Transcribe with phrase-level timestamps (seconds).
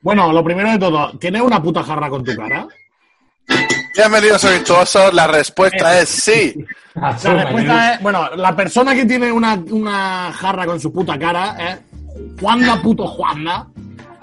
[0.00, 2.68] Bueno, lo primero de todo, ¿tienes una puta jarra con tu cara?
[3.96, 6.54] Bienvenidos a Virtuosos, la respuesta es sí.
[6.94, 11.56] La respuesta es, bueno, la persona que tiene una, una jarra con su puta cara
[11.58, 11.78] es
[12.38, 13.66] Juanda puto Juanda.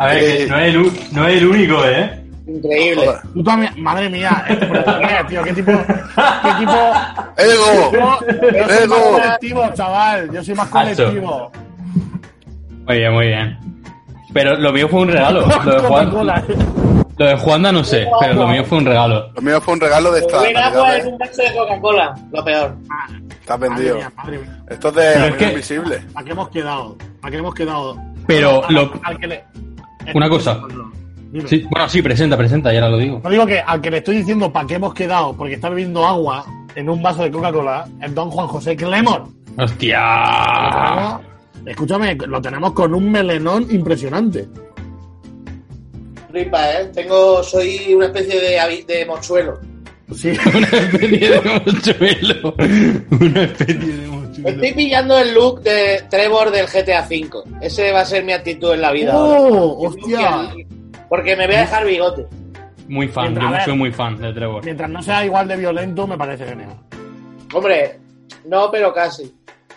[0.01, 2.17] A ver, Eh, que no, es el, no es el único, ¿eh?
[2.47, 3.07] Increíble.
[3.33, 6.73] Tú también, madre mía, eh, tío, qué tipo, qué tipo,
[7.37, 7.91] ¡Ego!
[7.93, 7.99] yo,
[8.31, 9.11] soy más Ego.
[9.11, 11.51] colectivo, chaval, yo soy más colectivo.
[12.87, 13.57] Muy bien, muy bien.
[14.33, 15.41] Pero lo mío fue un regalo.
[15.65, 16.11] Lo de, Juan,
[17.17, 19.31] lo de Juanda no sé, pero lo mío fue un regalo.
[19.35, 21.03] Lo mío fue un regalo de esta Navidad, ¿eh?
[21.05, 22.75] un vaso de Coca-Cola, lo peor.
[23.29, 23.95] Estás Madre vendido.
[23.97, 24.63] mía, madre mía.
[24.69, 26.01] Esto es de es que- Invisible.
[26.15, 26.97] ¿A qué hemos quedado?
[27.21, 27.97] ¿A qué hemos quedado?
[28.25, 29.43] Pero Al- lo- al que le-
[30.13, 30.61] Una cosa.
[31.45, 33.21] Sí, bueno, sí, presenta, presenta, ya ahora lo digo.
[33.23, 36.05] No digo que al que le estoy diciendo para qué hemos quedado, porque está bebiendo
[36.05, 39.27] agua en un vaso de Coca-Cola, es don Juan José Clemor.
[39.57, 41.19] ¡Hostia!
[41.65, 44.47] Escúchame, lo tenemos con un melenón impresionante.
[46.29, 46.91] Flipa, ¿eh?
[46.93, 49.59] Tengo, soy una especie de, de mochuelo.
[50.13, 50.33] Sí.
[50.53, 52.55] Una especie de mochuelo.
[53.11, 57.29] Una especie de Estoy pillando el look de Trevor del GTA V.
[57.61, 59.13] Ese va a ser mi actitud en la vida.
[59.13, 59.39] ahora.
[59.39, 59.87] ¡Oh!
[59.87, 60.53] ¡Hostia!
[61.09, 62.25] Porque me voy a dejar bigote.
[62.87, 63.63] Muy fan, Mientras, yo ver.
[63.65, 64.63] soy muy fan de Trevor.
[64.65, 66.75] Mientras no sea igual de violento, me parece genial.
[67.53, 67.99] Hombre,
[68.45, 69.33] no, pero casi.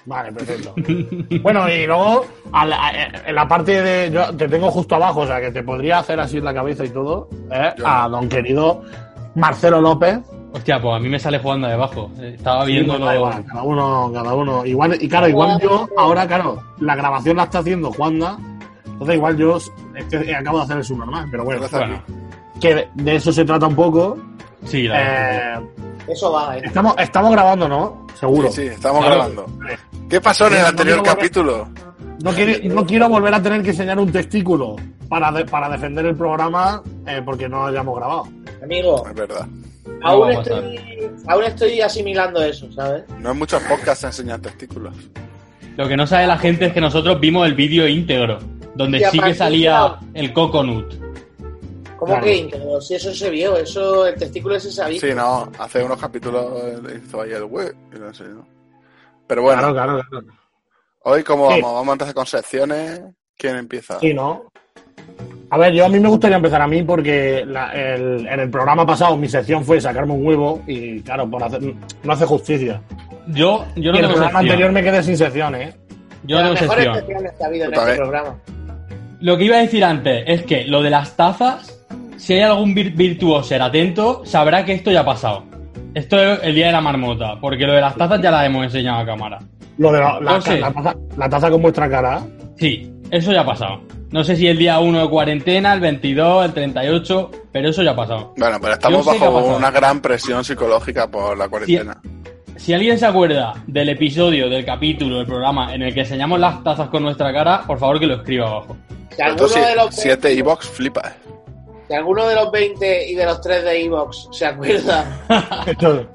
[0.06, 0.74] Vale, perfecto.
[1.42, 4.10] bueno, y luego, a la- a- en la parte de.
[4.10, 6.84] Yo te tengo justo abajo, o sea, que te podría hacer así en la cabeza
[6.84, 7.72] y todo, ¿eh?
[7.84, 8.82] A don querido
[9.34, 10.18] Marcelo López.
[10.54, 12.10] Hostia, pues a mí me sale jugando de abajo.
[12.18, 14.64] Eh, Estaba viendo pues da igual, cada uno, cada uno.
[14.64, 18.38] Igual, y claro, igual yo, ahora, claro, la grabación la está haciendo Juanda.
[18.86, 19.58] Entonces, igual yo
[20.38, 21.66] acabo de hacer el subnormal, pero bueno.
[21.70, 22.02] Bueno,
[22.60, 24.16] que de, eso se trata un poco.
[24.64, 25.62] sí, la verdad.
[25.62, 26.62] Eh, Eso va, ¿eh?
[26.64, 28.06] estamos, estamos grabando, ¿no?
[28.14, 28.48] Seguro.
[28.52, 29.14] Sí, sí, estamos Claro.
[29.16, 29.46] grabando.
[30.08, 31.68] ¿Qué pasó en el No anterior capítulo?
[32.22, 34.76] No, quiero, no quiero volver a tener que enseñar un testículo
[35.08, 38.28] para, de- para defender el programa eh, porque no lo hayamos grabado.
[38.62, 39.46] Amigo, Es verdad.
[40.04, 43.04] Aún, estoy, aún estoy asimilando eso, ¿sabes?
[43.18, 44.94] No en muchos podcasts enseñan testículos.
[45.76, 48.38] Lo que no sabe la gente es que nosotros vimos el vídeo íntegro,
[48.74, 50.94] donde sí que salía el coconut.
[51.96, 52.24] ¿Cómo Claro.
[52.26, 52.80] que íntegro?
[52.80, 55.06] Si eso se vio, eso, el testículo ese se ha visto.
[55.06, 58.46] Sí, no, hace unos capítulos eh, hizo ahí el web y lo enseñó.
[59.26, 60.26] Pero bueno, Claro, claro, claro.
[61.04, 61.60] hoy como Sí.
[61.62, 63.00] vamos, vamos a empezar con secciones.
[63.36, 63.98] ¿Quién empieza?
[63.98, 64.44] Sí, ¿no?
[65.54, 68.50] A ver, yo a mí me gustaría empezar a mí porque la- el- en el
[68.50, 71.60] programa pasado mi sección fue sacarme un huevo y, claro, por hacer,
[72.02, 72.80] no hace justicia.
[73.28, 74.36] Yo, yo y no el tengo programa sección.
[74.36, 75.72] anterior me quedé sin sección, ¿eh?
[76.24, 76.94] Yo no Las tengo mejores sección.
[77.06, 78.34] secciones que ha habido en este programa.
[79.20, 81.86] Lo que iba a decir antes es que lo de las tazas,
[82.16, 85.44] si hay algún vir- virtuoser atento, sabrá que esto ya ha pasado.
[85.94, 88.64] Esto es el día de la marmota, porque lo de las tazas ya las hemos
[88.64, 89.38] enseñado a cámara.
[89.78, 90.40] Lo de la, la- la
[90.72, 92.20] taza, la taza con vuestra cara.
[92.56, 93.80] Sí, eso ya ha pasado.
[94.14, 97.90] No sé si el día 1 de cuarentena, el 22, el 38, pero eso ya
[97.90, 98.32] ha pasado.
[98.36, 102.00] Bueno, pero estamos bajo una gran presión psicológica por la cuarentena.
[102.54, 106.62] Si alguien se acuerda del episodio, del capítulo, del programa en el que enseñamos las
[106.62, 108.76] tazas con nuestra cara, por favor que lo escriba abajo.
[109.10, 111.12] Si alguno, Entonces, de los, si es de Evox, flipa.
[111.88, 115.26] si alguno de los 20 y de los 3 de Evox se acuerda,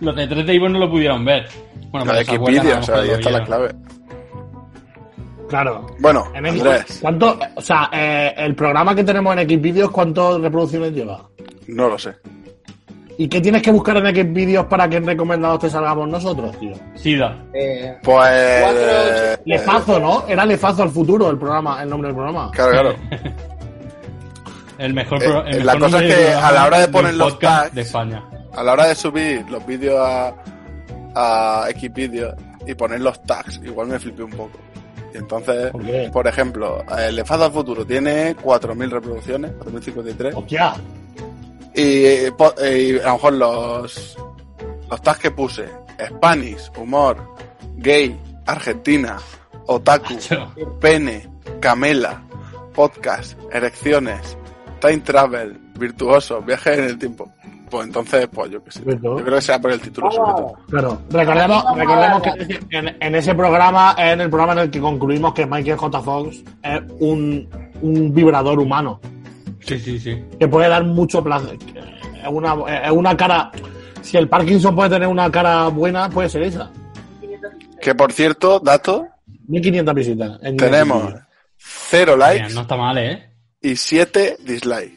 [0.00, 1.48] Los de 3 de Ivo no lo pudieron ver.
[1.90, 3.46] Bueno, La de pero se acuerdan, a Wikipedia, o sea, ahí está la vieron.
[3.46, 3.95] clave.
[5.48, 5.86] Claro.
[5.98, 11.28] Bueno, Andrés, ¿Cuánto, o sea, eh, el programa que tenemos en Xvideos, ¿cuántas reproducciones lleva?
[11.68, 12.14] no lo sé.
[13.18, 16.74] ¿Y qué tienes que buscar en Xvideos para que en recomendados te salgamos nosotros, tío?
[16.94, 17.34] Sida.
[17.54, 18.62] eh, Pues.
[18.62, 20.24] Cuatro, eh, Lefazo, ¿no?
[20.28, 22.50] Era Lefazo al futuro el programa, el nombre del programa.
[22.52, 22.96] Claro, claro.
[24.78, 27.14] El mejor, pro- el eh, mejor la cosa es que a la hora de poner
[27.14, 28.22] los tags- de España.
[28.54, 30.34] A la hora de subir los vídeos a,
[31.14, 32.34] a Xvideos
[32.66, 34.58] y poner los tags, igual me flipé un poco.
[35.14, 35.72] Y entonces,
[36.12, 40.32] ¿Por ejemplo, el al Futuro tiene 4.000 reproducciones, 4.053.
[40.34, 40.74] Hostia.
[41.74, 44.16] Y, eh, po- eh, y a lo mejor los,
[44.90, 45.68] los tags que puse,
[46.08, 47.16] Spanish, humor,
[47.76, 49.18] gay, Argentina,
[49.66, 50.14] otaku,
[50.80, 51.28] pene,
[51.60, 52.22] camela,
[52.74, 54.36] podcast, erecciones,
[54.80, 57.30] time travel, virtuoso, viajes en el tiempo.
[57.70, 58.80] Pues entonces, pues yo qué sé.
[58.84, 59.18] Virtuoso.
[59.18, 60.52] Yo creo que sea por el título sobre todo.
[60.70, 64.58] Claro, recordemos, recordemos que en ese- en, en ese programa es en el programa en
[64.60, 66.00] el que concluimos que Michael J.
[66.00, 67.48] Fox es un,
[67.82, 69.00] un vibrador humano
[69.60, 70.24] Sí, sí, sí.
[70.38, 71.58] que puede dar mucho placer.
[72.22, 72.54] Es una,
[72.84, 73.50] es una cara.
[74.00, 76.70] Si el Parkinson puede tener una cara buena, puede ser esa.
[77.80, 79.08] Que por cierto, dato,
[79.48, 80.38] 1500 visitas.
[80.42, 81.20] en tenemos YouTube.
[81.56, 83.28] cero likes Bien, no está mal, ¿eh?
[83.60, 84.95] y siete dislikes.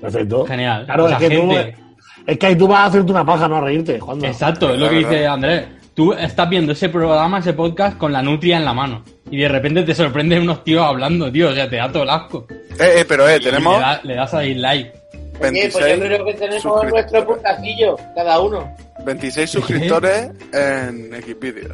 [0.00, 0.46] Perfecto.
[0.46, 0.84] Genial.
[0.86, 1.90] Claro, O sea, es que gente- tú.
[2.26, 3.98] Es que ahí tú vas a hacerte una paja, no a reírte.
[3.98, 4.24] Juan.
[4.24, 5.26] Exacto, es lo que dice.
[5.26, 5.64] Andrés.
[5.94, 9.02] Tú estás viendo ese programa, ese podcast con la nutria en la mano.
[9.30, 11.50] Y de repente te sorprenden unos tíos hablando, tío.
[11.50, 12.46] O sea, te da todo el asco.
[12.50, 14.92] Eh, eh, pero eh, tenemos Le, da- le das a dislike.
[14.92, 18.74] Oye, pues 26, yo creo que tenemos nuestro puntacillo, cada uno.
[19.04, 21.68] 26 suscriptores en Wikipedia.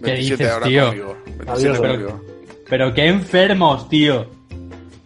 [0.00, 0.86] 27 dices, ahora tío?
[0.86, 1.16] conmigo.
[1.24, 2.20] 27 Adiós, conmigo.
[2.68, 4.26] Pero qué enfermos, tío.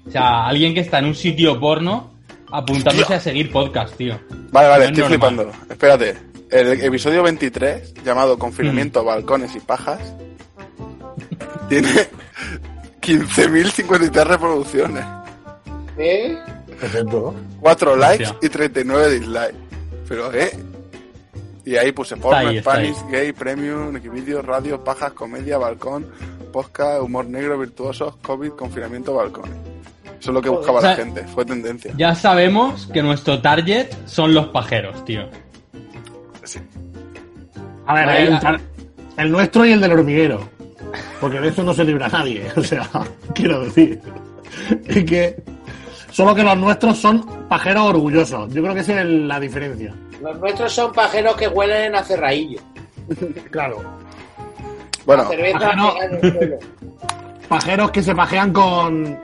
[0.06, 2.12] O sea, alguien que está en un sitio porno
[2.51, 4.19] apuntándose a seguir podcast, tío.
[4.53, 5.51] Vale, vale, No estoy flipando.
[5.69, 6.17] Espérate.
[6.51, 9.06] El episodio 23, llamado Confinamiento, Mm.
[9.06, 9.99] Balcones y Pajas,
[11.69, 11.89] tiene
[13.01, 15.05] 15.053 reproducciones,
[15.99, 16.37] ¿Eh?
[16.81, 17.35] Perfecto.
[17.61, 18.39] 4 likes Hostia.
[18.43, 19.55] y 39 dislikes.
[20.09, 20.51] Pero, ¿eh?
[21.65, 26.06] Y ahí puse porno, ahí, Spanish, gay, premium, Wikivideo, radio, pajas, comedia, balcón,
[26.53, 29.56] podcast, humor negro, virtuosos, COVID, confinamiento, balcones.
[30.25, 31.93] Eso es lo que buscaba O sea, la gente, fue tendencia.
[31.99, 35.29] Ya sabemos que nuestro target son los pajeros, tío.
[36.44, 36.61] Sí.
[37.85, 38.59] A ver, el, tar-
[39.19, 40.49] el nuestro y el del hormiguero.
[41.21, 42.50] Porque de eso no se libra nadie.
[42.56, 42.88] O sea,
[43.35, 44.00] quiero decir.
[44.87, 45.43] Es que.
[46.11, 48.50] Solo que los nuestros son pajeros orgullosos.
[48.55, 49.94] Yo creo que esa es la diferencia.
[50.23, 52.61] Los nuestros son pajeros que huelen a cerraillo.
[53.50, 53.82] Claro.
[55.05, 55.94] Bueno, el suelo.
[57.50, 59.19] Pajeros que se pajean con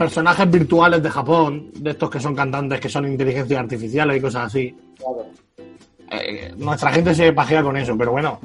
[0.00, 4.46] personajes virtuales de Japón, de estos que son cantantes, que son inteligencias artificiales y cosas
[4.46, 4.74] así.
[4.96, 5.26] Claro.
[6.10, 8.40] Eh, nuestra gente se pajea con eso, pero bueno.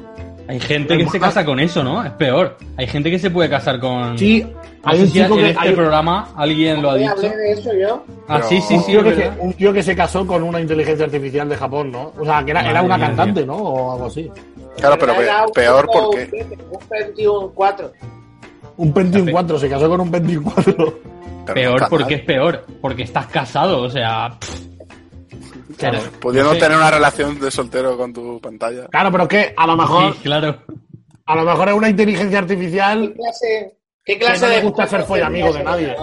[0.49, 2.03] Hay gente que se casa con eso, ¿no?
[2.03, 2.57] Es peor.
[2.75, 4.19] Hay gente que se puede casar con...
[4.19, 4.45] Sí,
[4.83, 5.49] hay un chico en que.
[5.51, 7.11] este hay- programa alguien lo ha dicho.
[7.13, 8.03] hablé de eso yo.
[8.27, 9.37] Ah, sí, sí, un, sí, tío es que se, verdad.
[9.39, 12.11] un tío que se casó con una inteligencia artificial de Japón, ¿no?
[12.19, 13.45] O sea, que era, una cantante.
[13.45, 13.55] ¿no?
[13.55, 14.29] O algo así.
[14.75, 15.13] claro, pero
[15.53, 16.45] peor porque...
[16.69, 17.91] Un Pentium 4.
[18.75, 21.14] Un Pentium 4, se casó con un Pentium 4.
[21.45, 22.13] Pero no Peor está porque mal.
[22.13, 22.65] es peor.
[22.81, 24.37] Porque estás casado, o sea...
[24.39, 24.65] pff.
[25.77, 25.99] Claro.
[26.21, 26.61] Pudiendo No sé.
[26.61, 28.87] tener una relación de soltero con tu pantalla.
[28.87, 30.57] Claro, pero que a lo mejor, Sí, claro.
[31.25, 33.13] a lo mejor es una inteligencia ¿Qué artificial.
[33.13, 35.95] clase, qué clase no le de gusta ser puertos follamigo de nadie.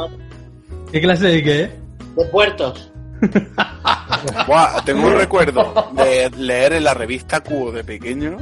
[0.93, 1.71] ¿Qué clase de qué?
[2.17, 2.93] De puertos.
[4.47, 8.37] Buah, tengo un recuerdo de leer en la revista Cubo de pequeño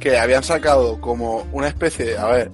[0.00, 2.50] que habían sacado como una especie, a ver,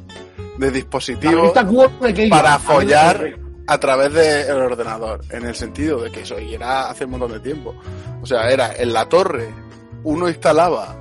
[0.58, 5.54] de La dispositivo revista Cubo de que para follar a través del ordenador, en el
[5.54, 7.74] sentido de que eso y era hace un montón de tiempo.
[8.20, 9.48] O sea, era en la torre,
[10.04, 10.96] uno instalaba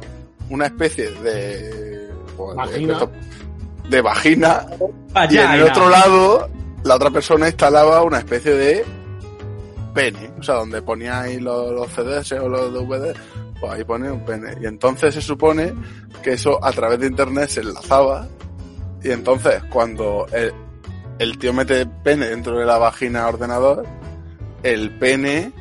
[0.49, 2.99] una especie de pues, Vagina.
[2.99, 3.07] de,
[3.89, 4.65] de vagina
[5.29, 6.49] y en el otro lado
[6.83, 8.85] la otra persona instalaba una especie de
[9.93, 13.17] pene, o sea, donde ponía ahí los, los CDs o los DVDs,
[13.59, 14.55] pues ahí pone un pene.
[14.61, 15.73] Y entonces se supone
[16.23, 18.27] que eso a través de internet se enlazaba
[19.03, 20.53] y entonces cuando el,
[21.21, 23.85] el tío mete pene dentro de la vagina ordenador,
[24.63, 25.51] el pene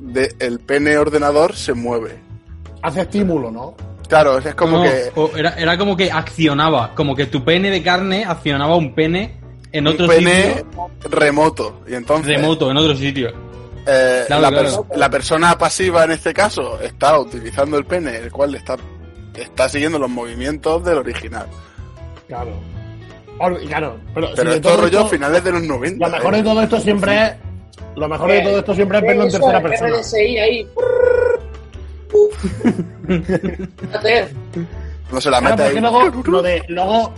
[0.00, 2.18] de, el pene ordenador se mueve.
[2.82, 3.74] Hace estímulo, ¿no?
[4.08, 7.82] Claro, es como No, que era, era como que accionaba, como que tu pene de
[7.82, 9.40] carne accionaba un pene
[9.72, 11.80] en otro un pene sitio remoto.
[11.88, 13.30] Y entonces remoto, en otro sitio.
[13.86, 14.68] Eh, Claro, la, claro.
[14.88, 18.76] pers- la persona pasiva en este caso está utilizando el pene, el cual está,
[19.34, 21.46] está siguiendo los movimientos del original.
[22.28, 22.50] Claro.
[23.68, 26.06] Claro, pero, Pero si todo rollo esto- finales de los 90.
[26.08, 26.36] Lo mejor ¿eh?
[26.38, 27.32] de todo esto siempre es.
[27.96, 29.96] Lo mejor de todo esto siempre es verlo en tercera persona.
[30.42, 30.66] Ahí.
[35.12, 35.80] No se la mete porque ahí.
[35.80, 37.12] luego, lo de, luego,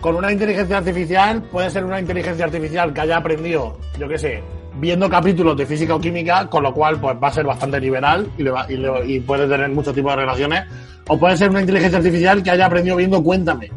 [0.00, 4.42] con una inteligencia artificial, puede ser una inteligencia artificial que haya aprendido, yo qué sé,
[4.76, 8.28] viendo capítulos de física o química, con lo cual pues va a ser bastante liberal
[8.38, 10.64] y, le va- y, le- y puede tener muchos tipos de relaciones.
[11.08, 13.70] O puede ser una inteligencia artificial que haya aprendido viendo Cuéntame.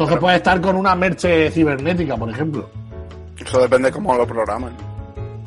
[0.00, 2.70] Entonces puede estar con una merche cibernética, por ejemplo.
[3.38, 4.72] Eso depende cómo lo programan.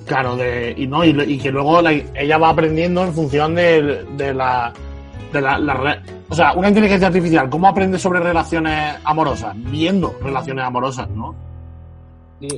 [0.06, 3.56] Claro, de, y no, y, lo- y que luego la- ella va aprendiendo en función
[3.56, 4.72] de, de la.
[5.32, 9.56] De la, la re- o sea, una inteligencia artificial, ¿cómo aprende sobre relaciones amorosas?
[9.58, 11.34] Viendo relaciones amorosas, ¿no?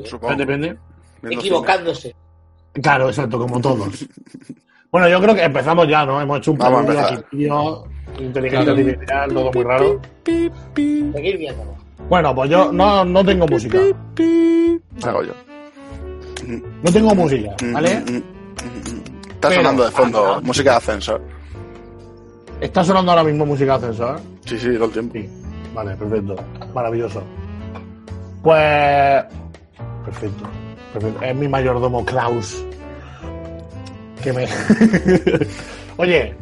[0.04, 0.36] Supongo.
[0.36, 0.76] Depende.
[1.22, 2.14] Viendo equivocándose.
[2.74, 4.06] Claro, exacto, como todos.
[4.92, 6.22] Bueno, yo creo que empezamos ya, ¿no?
[6.22, 7.84] Hemos hecho un aquí, tío,
[8.18, 8.80] inteligencia Claro.
[8.80, 10.02] artificial, todo muy raro.
[10.26, 11.85] Seguir viéndolo.
[12.10, 13.80] Bueno, pues yo no, no tengo música.
[15.04, 15.34] Hago yo.
[16.84, 18.00] No tengo música, ¿vale?
[18.02, 19.32] Mm, mm, mm, mm.
[19.32, 21.22] Está Pero- sonando de fondo Ah, música de ascensor.
[22.62, 24.20] ¿Está sonando ahora mismo música de ascensor?
[24.46, 25.14] Sí, sí, todo el tiempo.
[25.16, 25.30] Sí.
[25.74, 26.36] Vale, perfecto.
[26.74, 27.22] Maravilloso.
[28.44, 29.24] Pues.
[30.06, 30.44] Perfecto.
[30.94, 31.24] perfecto.
[31.26, 32.64] Es mi mayordomo Klaus.
[34.24, 34.48] Que me.
[35.98, 36.36] Oye,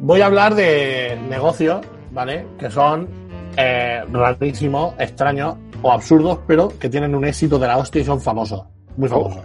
[0.00, 2.44] voy a hablar de negocios, ¿vale?
[2.58, 3.08] Que son
[3.56, 8.20] eh, rarísimos, extraños o absurdos, pero que tienen un éxito de la hostia y son
[8.20, 8.62] famosos.
[8.96, 9.44] Muy famosos.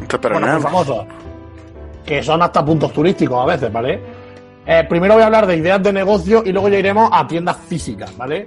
[0.00, 0.58] Es pero Bueno, nada.
[0.58, 1.04] muy famosos.
[2.04, 4.00] Que son hasta puntos turísticos a veces, ¿vale?
[4.66, 7.56] Eh, primero voy a hablar de ideas de negocio y luego ya iremos a tiendas
[7.68, 8.46] físicas, ¿vale?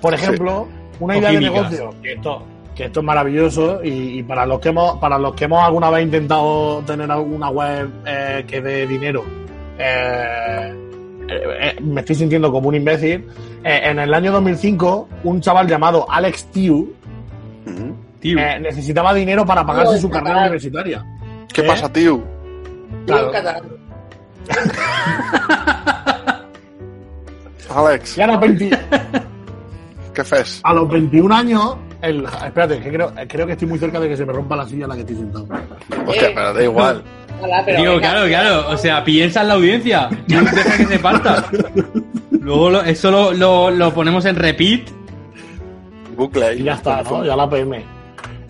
[0.00, 0.66] Por ejemplo,
[1.00, 2.42] una idea de negocio, que esto,
[2.74, 5.90] que esto es maravilloso y, y para los que hemos, para los que hemos alguna
[5.90, 9.24] vez intentado tener alguna web eh, que dé dinero,
[9.78, 10.77] eh,
[11.28, 13.26] eh, eh, me estoy sintiendo como un imbécil.
[13.64, 16.92] Eh, en el año 2005, un chaval llamado Alex Tiu
[18.60, 20.48] necesitaba dinero para pagarse Tío, su carrera catalán.
[20.50, 21.06] universitaria.
[21.52, 21.64] ¿Qué ¿Eh?
[21.64, 21.92] pasa?
[23.06, 23.30] Claro.
[23.30, 23.62] Catalán.
[27.74, 28.70] Alex, Y a los, 20
[30.14, 30.60] ¿qué fes?
[30.64, 34.16] a los 21 años, el, espérate, que creo, creo que estoy muy cerca de que
[34.16, 35.46] se me rompa la silla en la que estoy sentado.
[36.06, 36.32] Hostia, Eh.
[36.34, 37.02] pero da igual.
[37.40, 38.68] Hola, pero Digo, venga, claro, claro.
[38.70, 40.08] O sea, piensa en la audiencia.
[40.28, 41.44] No deja que se parta.
[42.30, 44.82] Luego lo- eso lo, lo, lo ponemos en repeat.
[46.16, 46.54] Bucle.
[46.56, 47.24] Y ya está, ¿no?
[47.24, 47.84] Ya la PM.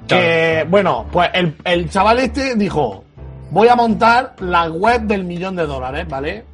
[0.07, 0.23] Claro.
[0.23, 3.04] Que, bueno, pues el, el chaval este dijo,
[3.50, 6.45] voy a montar la web del millón de dólares, ¿vale?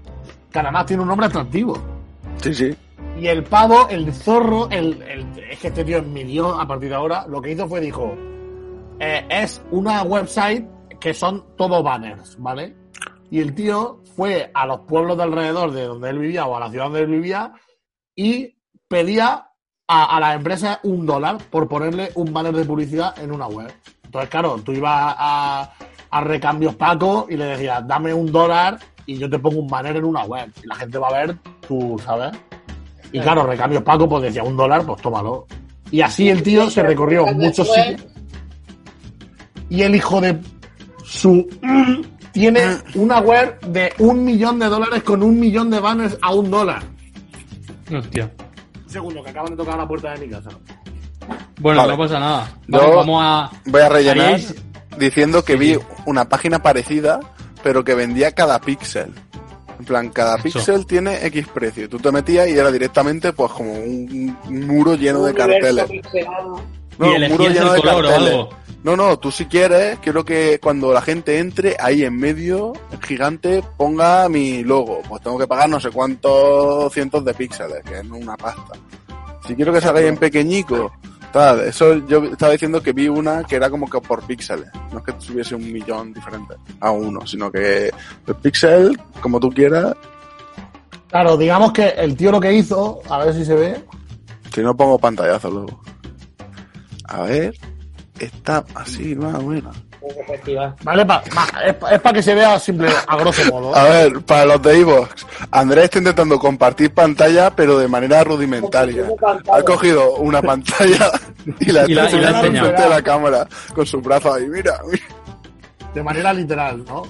[0.51, 1.79] Que además tiene un nombre atractivo.
[2.43, 2.75] Sí, sí.
[3.21, 6.67] Y el pavo, el zorro, el, el- es que este tío es mi dios a
[6.67, 8.17] partir de ahora, lo que hizo fue dijo,
[8.99, 10.65] eh, es una website
[11.05, 12.75] que son todo banners, ¿vale?
[13.31, 16.61] Y el tío fue a los pueblos de alrededor de donde él vivía o a
[16.61, 17.53] la ciudad donde él vivía
[18.17, 18.57] y
[18.89, 19.51] pedía
[19.87, 23.71] a, a las empresas un dólar por ponerle un banner de publicidad en una web.
[24.03, 25.75] Entonces, claro, tú ibas a,
[26.09, 29.97] a recambios Paco y le decías, dame un dólar y yo te pongo un banner
[29.97, 30.51] en una web.
[30.63, 31.37] Y la gente va a ver,
[31.69, 32.33] tú sabes.
[33.13, 35.47] Y claro, recambios Paco, pues decía un dólar, pues tómalo.
[35.91, 38.07] Y así el tío se recorrió muchos sitios.
[39.69, 40.41] Y el hijo de
[41.05, 41.49] su
[42.33, 46.51] tiene una web de un millón de dólares con un millón de banners a un
[46.51, 46.83] dólar.
[47.97, 48.31] Hostia.
[48.85, 50.51] Un segundo, que acaban de tocar la puerta de mi casa.
[51.61, 51.93] Bueno, Vale.
[51.93, 52.53] no pasa nada.
[52.67, 53.51] Yo- Vamos, vamos a.
[53.67, 54.55] Voy a rellenar Haríais-
[54.99, 57.21] diciendo que vi una página parecida,
[57.63, 59.13] pero que vendía cada píxel.
[59.79, 60.43] En plan, cada Eso.
[60.45, 61.89] píxel tiene X precio.
[61.89, 65.77] Tú te metías y era directamente pues como un, un muro lleno de un universo
[65.77, 66.03] carteles.
[66.03, 66.61] pixelado.
[66.99, 68.33] No, y un muro lleno el de color o carteles.
[68.33, 68.51] algo.
[68.85, 73.03] No, no, tú si quieres, quiero que cuando la gente entre, ahí en medio, el
[73.03, 75.01] gigante, ponga mi logo.
[75.09, 78.75] Pues tengo que pagar no sé cuántos cientos de píxeles, que es una pasta.
[79.47, 80.93] Si quiero que salga ahí en pequeñico,
[81.33, 84.69] tal, eso yo estaba diciendo que vi una que era como que por píxeles.
[84.93, 87.91] No es que tuviese un millón diferente a uno, sino que
[88.27, 89.95] el píxel, como tú quieras,
[91.15, 93.81] Claro, digamos que el tío lo que hizo, a ver si se ve,
[94.53, 95.81] si no pongo pantallazo luego.
[97.05, 97.55] A ver,
[98.19, 99.77] está así, más o menos.
[100.83, 101.07] ¿vale?
[101.07, 101.49] Pa- ma-
[101.91, 103.75] es para que se vea simple, a grosso modo.
[103.75, 109.07] A ver, para los de Evox, Andrés está intentando compartir pantalla, pero de manera rudimentaria.
[109.53, 111.11] Ha cogido una pantalla
[111.61, 114.47] y la está enseñando enfrente de la cámara con su brazo ahí.
[114.47, 115.05] Mira, mira.
[115.95, 117.05] De manera literal, ¿no?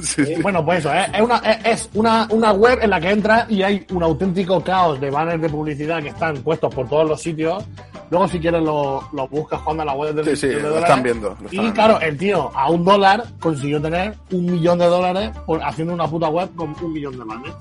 [0.00, 0.34] Sí, sí.
[0.40, 1.06] Bueno, pues eso, ¿eh?
[1.12, 4.62] es, una, es- es una, una web en la que entras y hay un auténtico
[4.62, 7.64] caos de banners de publicidad que están puestos por todos los sitios.
[8.10, 10.88] Luego, si quieres, lo, lo buscas cuando la web del Sí, de lo dólares.
[10.88, 11.74] están viendo, lo están Y viendo.
[11.74, 16.08] claro, el tío a un dólar consiguió tener un millón de dólares por haciendo una
[16.08, 17.56] puta web con un millón de banners.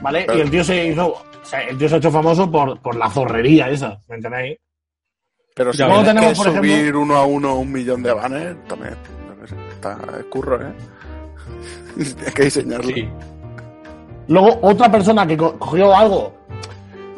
[0.00, 0.26] ¿Vale?
[0.36, 1.06] Y el tío se hizo.
[1.08, 4.58] o sea, el tío se ha hecho famoso por, por la zorrería esa, ¿me entendéis?
[5.56, 8.96] Pero si tenemos, que por subir ejemplo- uno a uno un millón de banners, también
[9.70, 10.72] está es curro, ¿eh?
[11.96, 12.90] Tienes que diseñarlo.
[12.94, 13.08] Sí.
[14.28, 16.34] Luego, otra persona que co- cogió algo,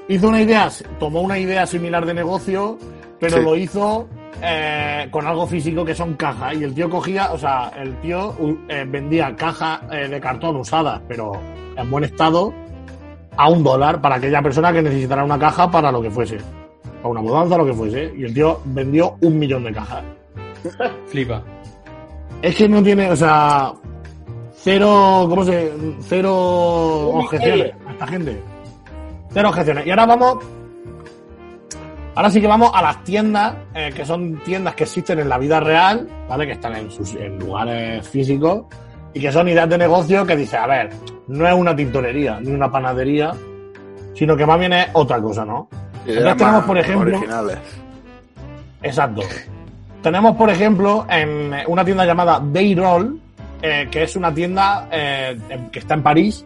[0.09, 2.79] hizo una idea, tomó una idea similar de negocio,
[3.19, 3.43] pero Sí.
[3.43, 4.09] lo hizo
[4.43, 6.55] eh, con algo físico que son cajas.
[6.57, 8.35] Y el tío cogía, o sea, el tío
[8.69, 11.33] eh, vendía cajas eh, de cartón usadas, pero
[11.77, 12.53] en buen estado,
[13.37, 16.39] a un dólar para aquella persona que necesitara una caja para lo que fuese.
[17.03, 18.13] Para una mudanza, lo que fuese.
[18.17, 20.05] Y el tío vendió un millón de cajas.
[21.07, 21.43] Flipa.
[22.43, 23.73] Es que no tiene, o sea,
[24.55, 25.73] cero, ¿cómo se?
[26.01, 26.35] Cero
[27.15, 28.41] objeciones a esta gente.
[29.37, 29.87] Cero objeciones.
[29.87, 30.39] Y ahora vamos
[32.15, 35.37] Ahora sí que vamos a las tiendas, eh, que son tiendas que existen en la
[35.37, 36.47] vida real, ¿vale?
[36.47, 38.65] Que están en, sus, en lugares físicos
[39.13, 40.89] y que son ideas de negocio que dice, a ver,
[41.29, 43.35] no es una tintorería ni una panadería,
[44.15, 45.69] sino que más bien es otra cosa, ¿no?
[46.07, 47.59] Entonces tenemos, por ejemplo, originales.
[48.83, 49.21] Exacto.
[50.03, 53.21] Tenemos, por ejemplo, en una tienda llamada Dayroll,
[53.61, 55.39] eh, que es una tienda eh,
[55.71, 56.43] que está en París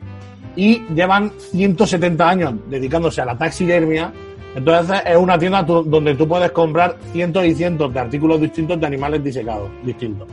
[0.57, 4.13] y llevan 170 años dedicándose a la taxidermia.
[4.55, 8.87] Entonces es una tienda donde tú puedes comprar cientos y cientos de artículos distintos de
[8.87, 10.29] animales disecados, distintos.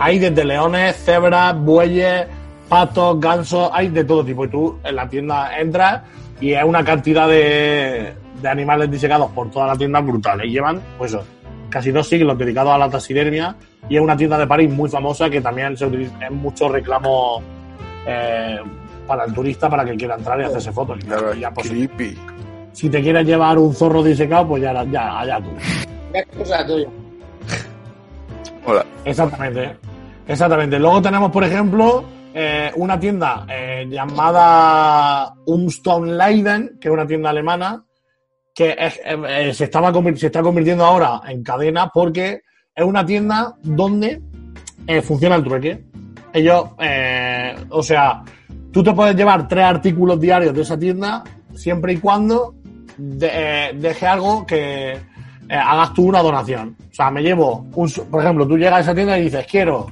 [0.00, 2.26] Hay desde leones, cebras, bueyes,
[2.68, 4.44] patos, gansos, hay de todo tipo.
[4.44, 6.02] Y tú en la tienda entras
[6.40, 10.46] y es una cantidad de, de animales disecados por toda la tienda brutales.
[10.46, 11.24] Y llevan, pues eso,
[11.70, 13.56] casi dos siglos dedicados a la taxidermia.
[13.88, 17.42] Y es una tienda de París muy famosa que también se utiliza en mucho reclamo
[18.06, 18.58] eh,
[19.08, 20.98] para el turista para que quiera entrar y hacerse fotos.
[21.00, 22.16] Y Claro, ya, pues, creepy.
[22.72, 25.50] si te quieres llevar un zorro disecado, pues ya, ya allá tú.
[26.12, 26.86] ¿Qué cosa tuya?
[28.64, 28.84] Hola.
[29.04, 29.76] Exactamente.
[30.26, 30.78] Exactamente.
[30.78, 37.30] Luego tenemos, por ejemplo, eh, una tienda eh, llamada Umstone Leiden, que es una tienda
[37.30, 37.82] alemana,
[38.54, 42.42] que es- eh, se, estaba se está convirtiendo ahora en cadena porque
[42.74, 44.20] es una tienda donde
[44.86, 45.84] eh, funciona el trueque.
[46.32, 48.22] Ellos, eh, o sea,
[48.72, 52.54] tú te puedes llevar tres artículos diarios de esa tienda siempre y cuando
[52.96, 54.98] de- eh, deje algo que eh,
[55.54, 56.76] hagas tú una donación.
[56.90, 59.86] O sea, me llevo, un, por ejemplo, tú llegas a esa tienda y dices, quiero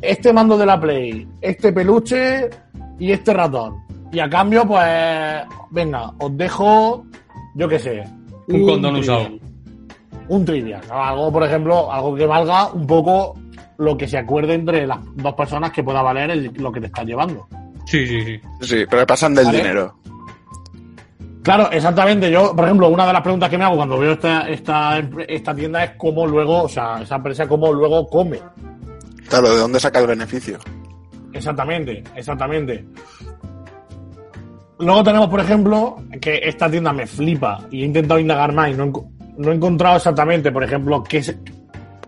[0.00, 2.48] este mando de la Play, este peluche
[2.98, 3.76] y este ratón.
[4.12, 4.86] Y a cambio, pues,
[5.70, 7.04] venga, os dejo,
[7.54, 8.04] yo qué sé.
[8.48, 9.00] Un condón trivial.
[9.00, 9.28] usado.
[10.28, 10.80] Un trivial.
[10.90, 13.34] Algo, por ejemplo, algo que valga un poco
[13.78, 16.86] lo que se acuerde entre las dos personas que pueda valer el- lo que te
[16.86, 17.46] estás llevando.
[17.86, 18.40] Sí, sí, sí.
[18.60, 19.58] Sí, pero le pasan del Vale.
[19.58, 19.96] dinero.
[21.42, 22.28] Claro, exactamente.
[22.30, 25.54] Yo, por ejemplo, una de las preguntas que me hago cuando veo esta, esta, esta
[25.54, 28.40] tienda es cómo luego, o sea, esa empresa cómo luego come.
[29.28, 30.58] Claro, ¿de dónde saca el beneficio?
[31.32, 32.84] Exactamente, exactamente.
[34.80, 38.74] Luego tenemos, por ejemplo, que esta tienda me flipa y he intentado indagar más y
[38.74, 38.92] no,
[39.38, 41.36] no he encontrado exactamente, por ejemplo, qué es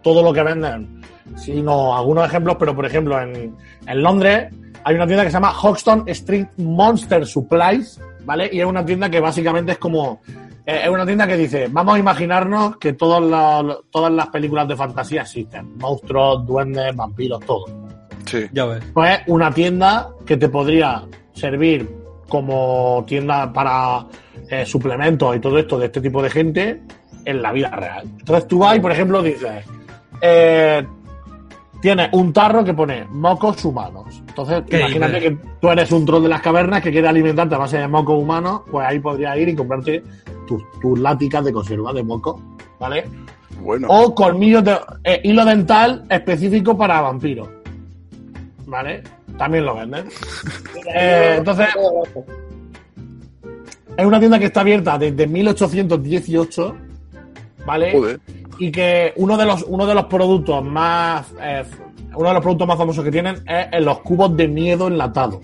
[0.03, 1.01] todo lo que venden,
[1.37, 3.55] sino algunos ejemplos, pero por ejemplo, en,
[3.87, 4.53] en Londres
[4.85, 8.49] hay una tienda que se llama Hoxton Street Monster Supplies, ¿vale?
[8.53, 10.21] Y es una tienda que básicamente es como.
[10.67, 14.69] eh, Es una tienda que dice: Vamos a imaginarnos que todos los- todas las películas
[14.69, 17.65] de fantasía existen: monstruos, duendes, vampiros, todo
[18.27, 18.47] Sí.
[18.53, 18.85] Ya ves.
[18.93, 21.89] pues una tienda que te podría servir
[22.29, 24.05] como tienda para
[24.51, 26.83] eh, suplementos y todo esto de este tipo de gente
[27.25, 28.05] en la vida real.
[28.19, 29.65] Entonces tú vas y, por ejemplo, dices,
[30.21, 30.87] eh,
[31.81, 34.23] tienes un tarro que pone mocos humanos.
[34.29, 37.59] Entonces, ¿Qué imagínate que tú eres un troll de las cavernas que quiere alimentarte a
[37.59, 40.03] base de mocos humanos, pues ahí podrías ir y comprarte
[40.47, 42.41] tus, tus láticas de conserva de moco,
[42.79, 43.05] ¿vale?
[43.61, 43.89] Bueno.
[43.91, 47.49] O colmillos de eh, hilo dental específico para vampiros.
[48.67, 49.03] ¿Vale?
[49.37, 50.07] También lo venden.
[50.95, 51.69] Eh, entonces,
[53.95, 56.77] es una tienda que está abierta desde 1818.
[57.67, 57.93] ¿Vale?
[57.93, 58.21] Joder.
[58.59, 61.33] Y que uno de los, uno de los productos más.
[61.41, 61.65] eh,
[62.15, 65.39] uno de los productos más famosos que tienen es en los cubos de miedo enlatados.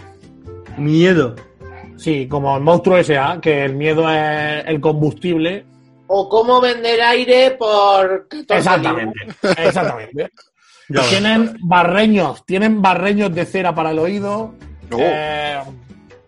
[0.77, 1.37] Miedo.
[1.97, 5.65] Sí, como el monstruo S.A., que el miedo es el combustible.
[6.09, 9.21] O cómo vender aire por 14 Exactamente.
[9.59, 10.31] Exactamente.
[10.87, 11.09] Ya ves.
[11.09, 14.53] tienen barreños, tienen barreños de cera para el oído.
[14.93, 14.97] Oh.
[14.99, 15.59] eh,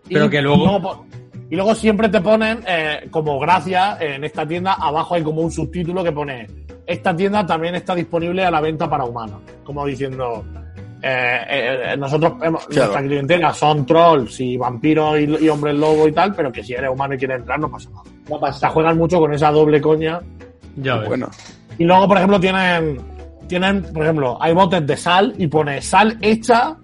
[0.09, 1.05] Pero que luego-
[1.49, 5.51] y luego siempre te ponen, eh, como gracia, en esta tienda, abajo hay como un
[5.51, 6.47] subtítulo que pone:
[6.85, 9.41] Esta tienda también está disponible a la venta para humanos.
[9.63, 10.43] Como diciendo.
[11.01, 11.39] eh,
[11.93, 12.87] eh, nosotros, hemos- Claro.
[12.91, 16.73] nuestra clientela son trolls y vampiros y, y hombres lobo y tal, pero que si
[16.73, 18.01] eres humano y quieres entrar, no pasa nada.
[18.27, 20.19] No O sea, juegan mucho con esa doble coña
[20.75, 21.07] Ya ves.
[21.09, 21.29] Bueno.
[21.77, 22.99] y luego, por ejemplo, tienen,
[23.47, 26.75] tienen, por ejemplo, hay botes de sal y pone sal hecha,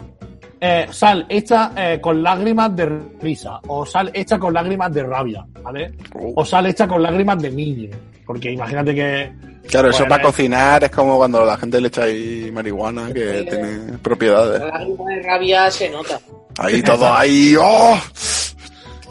[0.66, 2.86] eh, sal hecha eh, con lágrimas de
[3.22, 5.92] risa, o sal hecha con lágrimas de rabia, ¿vale?
[6.16, 6.32] Oh.
[6.38, 7.90] O sal hecha con lágrimas de niño.
[8.26, 9.34] Porque imagínate que.
[9.68, 10.26] Claro, eso para eh.
[10.26, 13.46] cocinar es como cuando la gente le echa ahí marihuana que Sí.
[13.50, 14.62] tiene propiedades.
[14.62, 16.18] La lágrima de rabia se nota.
[16.58, 17.56] Ahí todo ahí.
[17.60, 17.98] ¡Oh!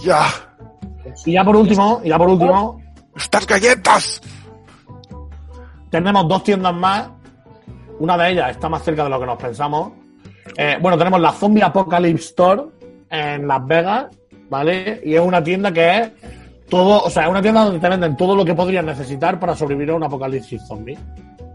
[0.03, 0.29] ¡Ya!
[1.27, 2.81] Y ya por último, y ya por último,
[3.15, 4.23] ¡Estas galletas!
[5.91, 7.11] tenemos dos tiendas más.
[7.99, 9.93] Una de ellas está más cerca de lo que nos pensamos.
[10.57, 12.63] Eh, bueno, tenemos la Zombie Apocalypse Store
[13.11, 14.07] en Las Vegas,
[14.49, 15.01] ¿vale?
[15.05, 16.11] Y es una tienda que es
[16.69, 19.55] todo, o sea, es una tienda donde te venden todo lo que podrías necesitar para
[19.55, 20.99] sobrevivir a un apocalipsis zombie.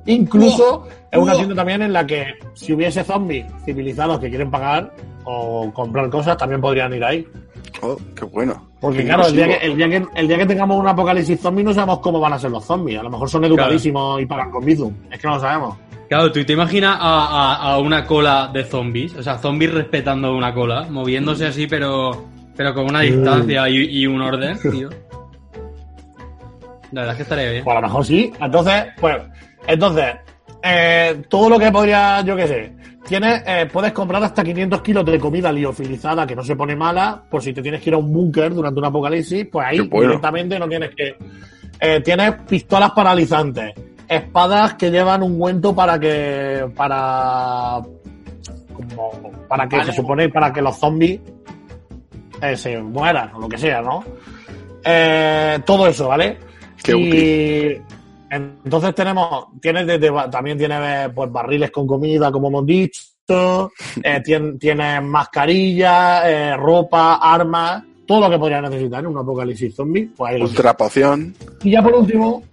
[0.06, 4.93] Incluso es una tienda también en la que si hubiese zombies civilizados que quieren pagar
[5.26, 7.28] o comprar cosas, también podrían ir ahí.
[7.82, 8.69] Oh, qué bueno.
[8.80, 9.73] Porque Qué claro, el día, que, inclusivo.
[9.73, 12.39] el, día que, el día que tengamos un apocalipsis zombie no sabemos cómo van a
[12.39, 13.00] ser los zombies.
[13.00, 14.93] A lo mejor son educadísimos y pagan con Bizum.
[15.12, 15.78] Es que no lo sabemos.
[16.10, 20.36] Claro, tú te imaginas a, a- a una cola de zombies, o sea, zombies respetando
[20.36, 24.89] una cola, moviéndose así, pero, pero con una distancia y, y un orden, tío.
[26.91, 27.63] La verdad es que estaría bien.
[27.63, 28.32] Pues a lo mejor sí.
[28.39, 29.17] Entonces, pues,
[29.67, 30.06] entonces,
[30.63, 32.74] eh, todo lo que podría, yo qué sé,
[33.06, 37.22] tienes, eh, puedes comprar hasta 500 kilos de comida liofilizada que no se pone mala,
[37.30, 40.08] por si te tienes que ir a un búnker durante un apocalipsis, pues ahí bueno.
[40.08, 41.17] directamente no tienes que.
[41.80, 43.74] Eh, tienes pistolas paralizantes,
[44.08, 46.65] espadas que llevan ungüento para que.
[46.76, 47.82] para.
[48.74, 49.91] como- para que Vale.
[49.91, 51.20] se supone para que los zombies
[52.41, 54.04] eh, se mueran o lo que sea, ¿no?
[54.84, 56.38] Eh, todo eso, ¿vale?
[56.84, 57.82] Qué y
[58.30, 63.72] entonces tenemos, tienes desde, también tienes pues barriles con comida, como hemos dicho,
[64.04, 69.74] eh, tien- tienes mascarillas, eh, ropa, armas, todo lo que podrías necesitar en un apocalipsis
[69.76, 70.60] zombie, pues ahí lo tienes.
[70.60, 71.34] Ultra poción.
[71.63, 72.43] Y ya por último,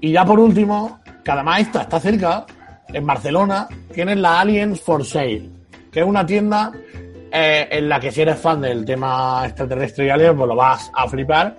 [0.00, 2.46] y ya por último, que además esta está cerca,
[2.92, 5.48] en Barcelona, tienes la Aliens for Sale,
[5.92, 6.72] que es una tienda
[7.32, 10.90] eh, en la que si eres fan del tema extraterrestre y alien, pues lo vas
[10.94, 11.56] a flipar.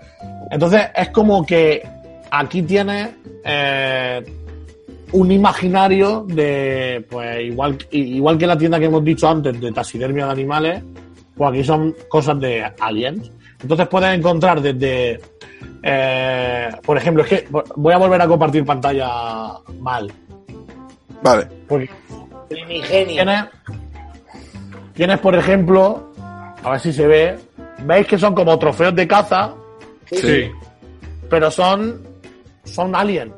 [0.49, 1.81] Entonces es como que
[2.29, 3.09] aquí tienes
[3.45, 4.23] eh,
[5.13, 10.25] un imaginario de, pues igual, igual que la tienda que hemos dicho antes de taxidermia
[10.25, 10.83] de animales,
[11.35, 13.31] pues aquí son cosas de aliens.
[13.61, 15.19] Entonces puedes encontrar desde,
[15.83, 19.09] eh, por ejemplo, es que voy a volver a compartir pantalla
[19.79, 20.11] mal.
[21.21, 21.47] Vale.
[21.67, 21.89] Porque
[22.49, 23.05] Primigenio.
[23.15, 23.45] tienes,
[24.93, 26.11] tienes, por ejemplo,
[26.63, 27.37] a ver si se ve,
[27.85, 29.53] veis que son como trofeos de caza,
[30.05, 30.51] Sí.
[31.29, 32.01] pero son,
[32.63, 33.31] son aliens.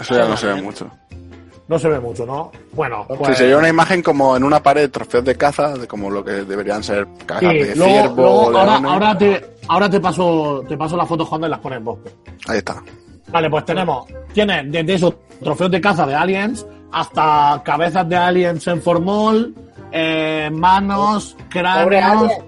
[0.00, 0.90] Eso ya no se ve mucho.
[1.68, 2.50] No se ve mucho, ¿no?
[2.72, 5.86] Bueno, Sí, pues, sería una imagen como en una pared de trofeos de caza, de
[5.86, 10.00] como lo que deberían ser cajas sí, de luego, ciervo, luego ahora, te, ahora te
[10.00, 11.98] paso, te paso las fotos cuando las pones vos.
[12.48, 12.82] Ahí está.
[13.28, 18.66] Vale, pues tenemos, tienes desde esos trofeos de caza de aliens hasta cabezas de aliens
[18.66, 19.54] en formol,
[19.90, 22.42] eh, manos, Pobre cráneos, alien.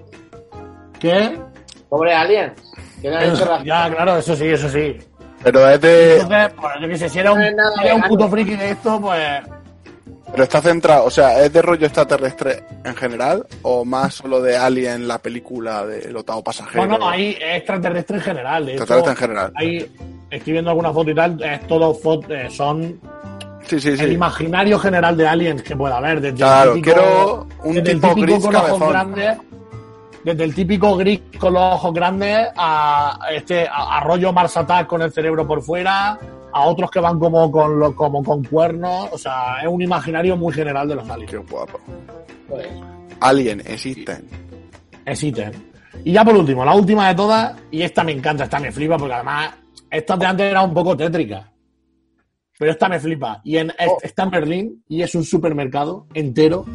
[0.99, 1.39] ¿qué?
[1.89, 2.53] Pobre alien.
[3.01, 3.63] Que no ha hecho la...
[3.63, 4.97] Ya, claro, eso sí, eso sí.
[5.45, 6.13] Pero es de.
[6.19, 8.31] Entonces, pues yo qué sé, si eres un, No es un puto alien.
[8.31, 9.21] friki de esto, pues
[10.31, 13.45] Pero está centrado, o sea, ¿es de rollo extraterrestre en general?
[13.61, 16.85] ¿O más solo de Alien, la película del octavo pasajero?
[16.87, 18.65] no, no, hay extraterrestre en general.
[18.65, 19.53] De hecho, Extraterrestre en general.
[19.55, 19.91] Ahí
[20.31, 22.99] estoy viendo alguna foto y tal, es todo fo- eh, son
[23.67, 24.05] Sí, sí, el sí.
[24.11, 26.21] imaginario general de aliens que pueda haber.
[26.21, 28.89] Desde Claro, el típico, quiero un desde el tipo típico gris con ojos cabezón.
[28.89, 29.37] grandes,
[30.25, 34.87] desde el típico gris con los ojos grandes a este a, a rollo Mars Attack
[34.87, 36.17] con el cerebro por fuera,
[36.51, 40.35] a otros que van como con lo- como con cuernos, o sea, es un imaginario
[40.35, 41.31] muy general de los aliens.
[41.31, 41.79] Qué guapo.
[42.49, 42.67] Pues,
[43.21, 44.27] Alien, existen.
[45.05, 45.51] Existen.
[46.03, 48.97] Y ya por último, la última de todas, y esta me encanta, esta me flipa,
[48.97, 49.51] porque además,
[49.89, 51.49] esta de antes era un poco tétrica.
[52.57, 53.41] Pero esta me flipa.
[53.43, 56.65] Y en, es- está en Berlín y es un supermercado entero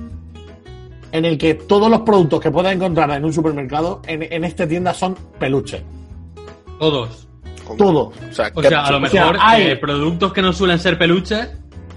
[1.12, 4.66] en el que todos los productos que puedas encontrar en un supermercado, en, en esta
[4.66, 5.82] tienda son peluches.
[6.78, 7.26] Todos.
[7.78, 8.08] Todos.
[8.30, 10.52] O sea, O que- sea, a lo o sea, mejor hay- eh, productos que no
[10.52, 11.48] suelen ser peluches,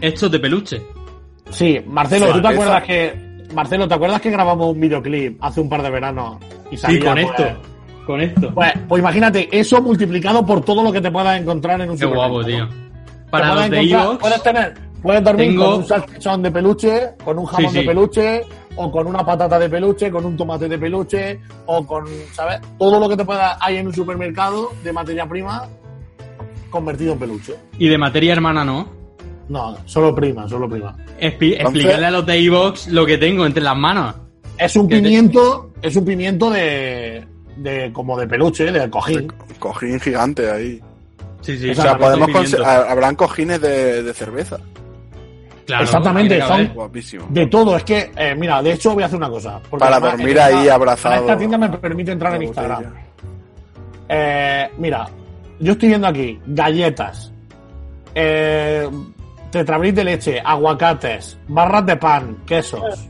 [0.02, 0.82] hechos de peluche.
[1.50, 2.50] Sí, Marcelo, ¿tú te esa.
[2.50, 3.34] acuerdas que.
[3.54, 6.38] Marcelo, ¿te acuerdas que grabamos un videoclip hace un par de veranos?
[6.72, 7.44] Y Sí, con pues, esto.
[8.06, 8.54] Con esto.
[8.54, 12.04] Pues, pues imagínate, eso multiplicado por todo lo que te puedas encontrar en un Qué
[12.04, 12.34] supermercado.
[12.34, 12.68] guapo, tío.
[13.30, 17.38] Para los de Evox, Puedes tener, puedes dormir tengo- con un salchichón de peluche, con
[17.38, 17.80] un jamón Sí, sí.
[17.82, 18.42] de peluche,
[18.76, 22.60] o con una patata de peluche, con un tomate de peluche, o con, ¿sabes?
[22.80, 25.68] Todo lo que te pueda hay en un supermercado de materia prima
[26.72, 27.54] convertido en peluche.
[27.78, 28.88] y de materia hermana no.
[29.50, 30.96] No, solo prima, solo prima.
[31.20, 34.16] Expli- explicarle a los de Evox lo que tengo entre las manos.
[34.58, 37.26] Es un ¿Qué te- pimiento, es un pimiento de,
[37.58, 39.28] de como de peluche, de cojín.
[39.60, 40.80] Cojín gigante ahí.
[41.42, 41.72] Sí, sí.
[41.72, 42.30] O sea, podemos
[42.66, 44.60] habrán cojines de, de cerveza.
[45.66, 47.26] Claro, Exactamente, son- Guapísimo.
[47.30, 49.60] De todo, es que, eh, mira, de hecho voy a hacer una cosa.
[49.72, 51.16] Para además dormir esta- ahí abrazado.
[51.22, 52.84] Esta tienda me permite entrar en Instagram.
[54.10, 55.08] Eh, mira,
[55.60, 57.32] yo estoy viendo aquí galletas,
[58.14, 58.90] eh,
[59.52, 63.08] tetrabric de leche, aguacates, barras de pan, quesos.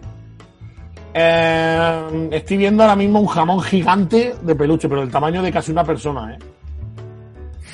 [1.14, 5.72] Eh, estoy viendo ahora mismo un jamón gigante de peluche, pero del tamaño de casi
[5.72, 6.40] una persona, ¿eh?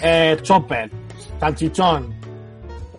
[0.01, 0.89] Eh, chopper,
[1.39, 2.13] salchichón,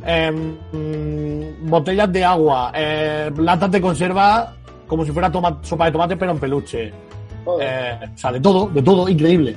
[0.07, 4.55] eh, mm, botellas de agua, eh, latas de conserva
[4.87, 6.93] como si fuera toma- sopa de tomate, pero en peluche.
[7.61, 9.57] Eh, o sea, de todo, de todo, increíble.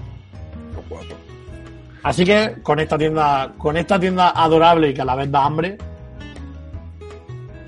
[2.03, 5.45] Así que con esta tienda, con esta tienda adorable y que a la vez da
[5.45, 5.77] hambre,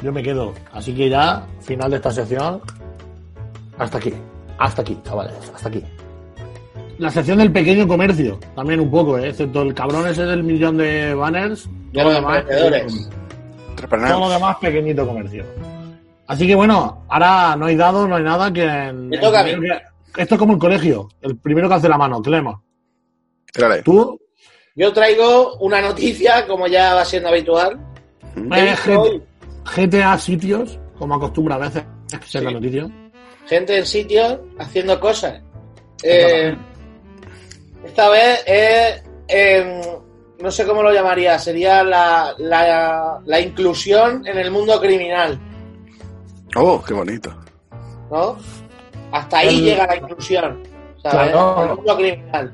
[0.02, 0.54] yo me quedo.
[0.74, 2.60] Así que ya, final de esta sección,
[3.78, 4.14] hasta aquí.
[4.58, 5.82] Hasta aquí, chavales, hasta aquí.
[6.98, 9.30] La sección del pequeño comercio, también un poco, ¿eh?
[9.30, 11.70] excepto el cabrón ese del millón de banners.
[11.96, 12.46] De todo los lo demás-
[14.10, 15.46] todo lo demás pequeñito comercio.
[16.28, 18.66] Así que bueno, ahora no hay dados, no hay nada que...
[18.94, 19.52] Me toca a mí.
[19.52, 22.60] que- Esto es como el colegio, el primero que hace la mano, Clema.
[23.54, 23.84] Tírale.
[23.84, 24.20] Tú,
[24.76, 27.80] Yo traigo una noticia, como ya va siendo habitual.
[28.52, 29.22] He eh,
[29.76, 31.84] GTA sitios, como acostumbra a veces
[32.26, 32.90] ser la noticia.
[33.48, 35.42] gente en sitios haciendo cosas.
[36.04, 36.56] Eh,
[37.86, 39.04] esta vez es,
[40.40, 45.40] no sé cómo lo llamaría, sería la, la, la inclusión en el mundo criminal,
[46.58, 47.36] Oh, qué bonito.
[48.10, 48.38] ¿no?
[49.12, 50.64] Hasta ahí El- llega la inclusión,
[51.04, 51.32] ¿sabes?
[51.32, 51.64] Claro.
[51.64, 52.54] En el mundo criminal.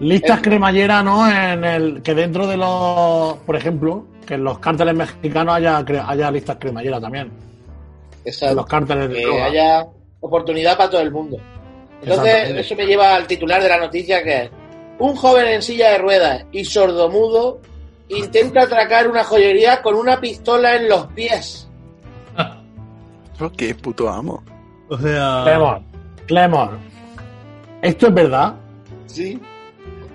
[0.00, 1.30] Listas El- cremallera, ¿no?
[1.30, 6.04] En el que dentro de los, por ejemplo, que en los cárteles mexicanos haya, cre-
[6.06, 7.26] haya listas cremallera también.
[7.26, 8.56] En Exacto.
[8.56, 9.44] los cárteles de que droga.
[9.44, 9.86] haya
[10.20, 11.36] oportunidad para todo el mundo.
[12.02, 14.50] Entonces, eso me lleva al titular de la noticia que es
[14.98, 17.60] un joven en silla de ruedas y sordomudo
[18.08, 21.68] intenta atracar una joyería con una pistola en los pies.
[23.56, 24.42] Qué puto amo.
[24.88, 25.42] O sea.
[25.44, 25.80] Clemor,
[26.26, 26.78] Clemor,
[27.82, 28.54] ¿esto es verdad?
[29.06, 29.40] Sí.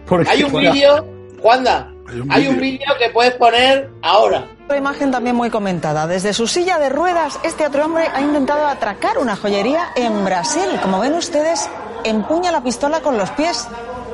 [0.06, 1.06] Porque Hay un vídeo,
[1.42, 1.92] Juanda,
[2.30, 4.46] Hay un vídeo que puedes poner ahora.
[4.66, 6.08] Otra imagen también muy comentada.
[6.08, 10.80] Desde su silla de ruedas, este otro hombre ha intentado atracar una joyería en Brasil.
[10.82, 11.70] Como ven ustedes,
[12.04, 13.68] empuña la pistola con los pies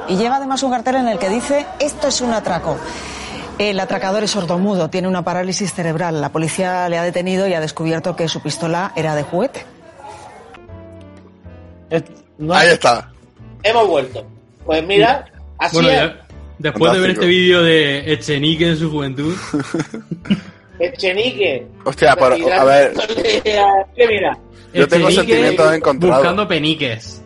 [0.10, 2.78] y lleva además un cartel en el que dice esto es un atraco.
[3.60, 6.22] El atracador es sordomudo, tiene una parálisis cerebral.
[6.22, 9.66] La policía le ha detenido y ha descubierto que su pistola era de juguete.
[12.38, 13.12] no Ahí es- está.
[13.64, 14.26] Hemos vuelto.
[14.66, 15.26] Pues mira,
[15.58, 16.26] así Bueno, ya,
[16.60, 19.36] después de ver este vídeo de Echenique en su juventud,
[20.80, 21.66] Echenique.
[21.86, 22.94] Hostia, pero, a ver,
[23.44, 24.38] Que mira,
[24.74, 26.18] Yo tengo Echenique sentimientos encontrados.
[26.18, 27.24] Buscando peniques.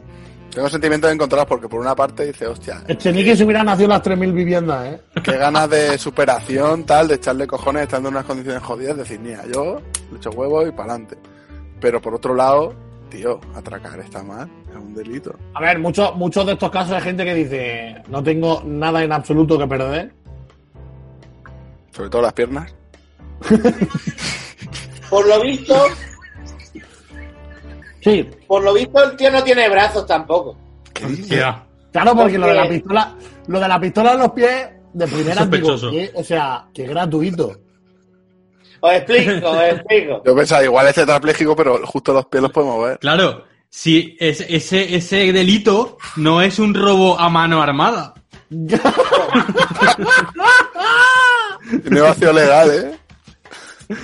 [0.54, 4.34] Tengo sentimientos encontrados porque por una parte dice, hostia, Echenique se hubiera nacido las 3.000
[4.34, 5.02] viviendas, ¿eh?
[5.24, 9.44] qué ganas de superación, tal, de echarle cojones estando en unas condiciones jodidas, decir, mira,
[9.52, 11.18] yo le echo huevos y para adelante.
[11.80, 12.76] Pero por otro lado,
[13.10, 15.34] tío, atracar está mal, es un delito.
[15.54, 19.12] A ver, muchos muchos de estos casos hay gente que dice, no tengo nada en
[19.12, 20.14] absoluto que perder.
[21.92, 22.74] Sobre todo las piernas.
[25.10, 25.76] por lo visto,
[28.02, 30.58] Sí, por lo visto el tío no tiene brazos tampoco.
[31.92, 33.16] Claro, porque lo de la pistola,
[33.48, 35.76] lo de la pistola en los pies, de primera digo,
[36.16, 37.58] o sea, que gratuito.
[38.80, 40.24] Os explico, os explico.
[40.26, 42.98] Yo pensaba, igual es tetrapléjico, pero justo los pies los podemos ver.
[43.00, 48.16] Claro, si ese, ese, ese delito no es un robo a mano armada.
[51.84, 52.98] Tiene vacío legal, ¿eh?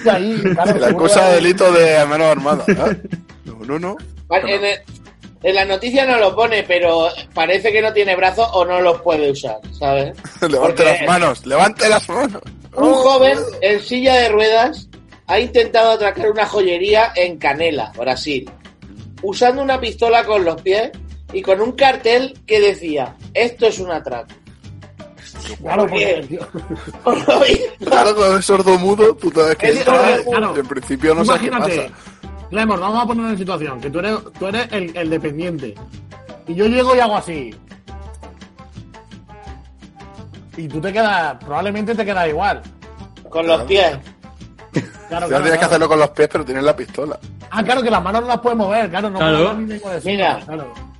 [0.09, 2.63] Ahí, claro, seguro acusa de delito de menos armada.
[2.67, 3.01] ¿eh?
[3.67, 3.97] No, no,
[4.31, 4.79] En, el-
[5.43, 9.01] en la noticia no lo pone, pero parece que no tiene brazos o no los
[9.01, 10.17] puede usar, ¿sabes?
[10.41, 12.41] Levante Porque- las manos, levante las manos.
[12.75, 14.87] Un joven en silla de ruedas
[15.27, 18.49] ha intentado atracar una joyería en Canela, Brasil,
[19.21, 20.91] usando una pistola con los pies
[21.33, 24.27] y con un cartel que decía, esto es un atraco.
[25.61, 25.87] Claro,
[27.83, 29.85] Claro, con el sordo mudo, tú que Es
[30.59, 31.81] en principio no sabes qué pasa.
[32.49, 35.75] Clemor, vamos a poner en situación, que tú eres, tú eres el, el dependiente.
[36.47, 37.53] Y yo llego y hago así.
[40.55, 42.61] Y tú te quedas, probablemente te quedas igual.
[43.29, 43.97] con los pies.
[45.09, 47.19] Claro, claro, tienes que hacerlo con los pies, pero tienes la pistola.
[47.49, 49.37] Ah, claro, que las manos no las puedes mover, claro, no Claro.
[49.37, 50.39] puedo mover ni tengo de Mira.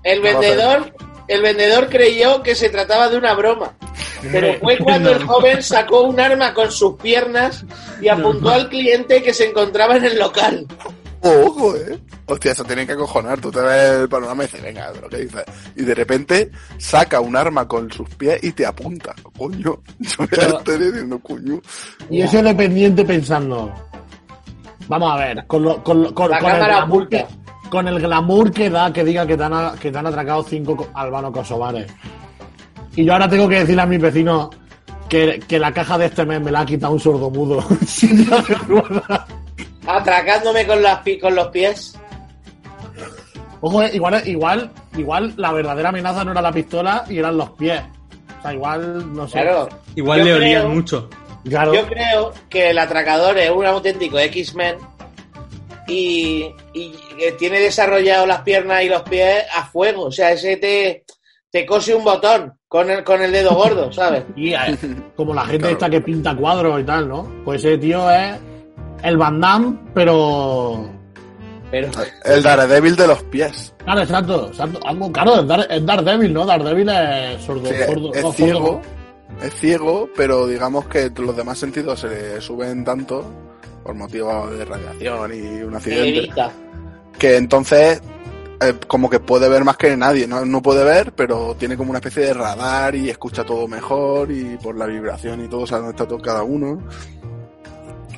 [0.03, 0.93] El vendedor,
[1.27, 3.73] el vendedor creyó que se trataba de una broma.
[4.31, 7.65] Pero fue cuando el joven sacó un arma con sus piernas
[8.01, 10.65] y apuntó al cliente que se encontraba en el local.
[11.21, 11.99] Ojo, eh.
[12.27, 13.39] Hostia, eso tienen que acojonar.
[13.39, 15.43] Tú te ves el panorama y dices, venga, pero ¿qué dices?
[15.75, 19.13] Y de repente saca un arma con sus pies y te apunta.
[19.37, 19.57] Coño,
[19.99, 20.27] yo voy
[20.77, 21.59] a diciendo, coño.
[22.09, 23.73] Y ese dependiente pensando.
[24.87, 27.25] Vamos a ver, con, lo- con, lo- con, La con el cámara glamour que,
[27.69, 30.43] con el glamour que da que diga que te han, a- que te han atracado
[30.43, 31.91] cinco co- albanos kosovares.
[32.95, 34.49] Y yo ahora tengo que decirle a mis vecinos
[35.09, 37.61] que, que la caja de este mes me la ha quitado un sordomudo.
[37.85, 39.21] Sin silla de ruedas.
[39.97, 41.97] Atracándome con, las, con los pies.
[43.61, 47.49] Ojo, eh, igual, igual, igual la verdadera amenaza no era la pistola y eran los
[47.51, 47.81] pies.
[48.39, 49.33] O sea, igual, no sé.
[49.41, 49.67] Claro.
[49.95, 51.09] Igual le olían creo- mucho.
[51.47, 51.73] Claro.
[51.73, 54.75] Yo creo que el atracador es un auténtico X-Men
[55.87, 56.93] y, y
[57.39, 60.03] tiene desarrollado las piernas y los pies a fuego.
[60.05, 61.05] O sea, ese te,
[61.49, 64.23] te cose un botón con el, con el dedo gordo, ¿sabes?
[64.35, 64.77] Y eh,
[65.15, 65.73] como la gente Claro.
[65.73, 67.25] esta que pinta cuadros y tal, ¿no?
[67.45, 68.35] Pues ese tío es
[69.03, 70.89] el Van Damme, pero
[71.71, 71.89] Pero
[72.25, 73.73] El Daredevil de los pies.
[73.83, 74.47] Claro, exacto.
[74.47, 74.79] exacto.
[74.85, 76.45] Algo, claro, es, Dar- es Daredevil, ¿no?
[76.45, 77.65] Daredevil es sordo.
[77.69, 78.81] Sí, sordo- es no, ciego, sordo.
[79.43, 83.23] es ciego, pero digamos que los demás sentidos se le suben tanto
[83.83, 86.29] por motivo de radiación y un accidente,
[87.17, 88.01] que entonces
[88.59, 90.43] eh, como que puede ver más que nadie, ¿no?
[90.45, 94.57] no puede ver, pero tiene como una especie de radar y escucha todo mejor y
[94.57, 96.81] por la vibración y todo, sabe dónde está todo cada uno.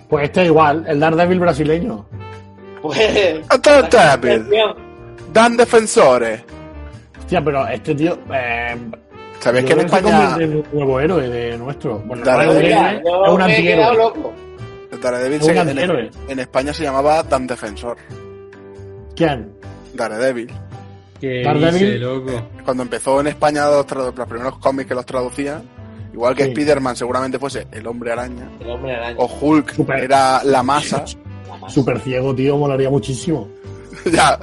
[0.09, 2.05] Pues este igual, el Daredevil brasileño.
[2.81, 2.97] Pues.
[3.91, 4.47] Daredevil,
[5.31, 6.41] Dan Defensores.
[7.19, 8.17] Hostia, pero este tío.
[8.33, 8.75] Eh,
[9.39, 11.99] ¿Sabes yo que en España en un nuevo héroe de nuestro.
[11.99, 12.71] Bueno, Daredevil.
[12.71, 13.95] es un es antihéroe.
[13.97, 14.33] loco.
[15.01, 17.95] Daredevil Es un se- en, en España se llamaba Dan Defensor?
[19.15, 19.51] ¿Quién?
[19.93, 20.51] Daredevil.
[21.21, 21.73] Daredevil.
[21.73, 22.31] dice, loco.
[22.65, 25.63] cuando empezó en España los, los primeros cómics que los traducían,
[26.13, 26.49] igual que Sí.
[26.51, 29.17] Spider-Man seguramente fuese el hombre araña, El hombre araña.
[29.19, 30.03] o Hulk Super.
[30.03, 31.03] era la masa,
[31.67, 33.47] Súper ciego, tío, molaría muchísimo.
[34.11, 34.39] ya.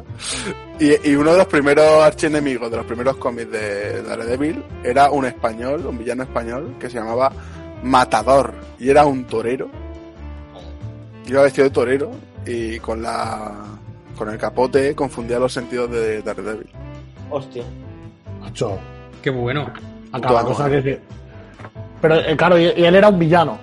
[0.79, 5.25] Y, y uno de los primeros archienemigos de los primeros cómics de Daredevil era un
[5.25, 7.33] español, un villano español, que se llamaba
[7.83, 9.69] Matador, y era un torero.
[11.27, 12.11] Iba vestido de torero
[12.47, 13.53] y con la
[14.17, 16.69] con el capote confundía los sentidos de Daredevil.
[17.31, 17.65] Hostia.
[18.41, 18.79] Macho,
[19.23, 19.71] Qué bueno.
[20.13, 21.01] a cada cosa que
[22.09, 23.59] Pero eh, claro, y, y él era un villano.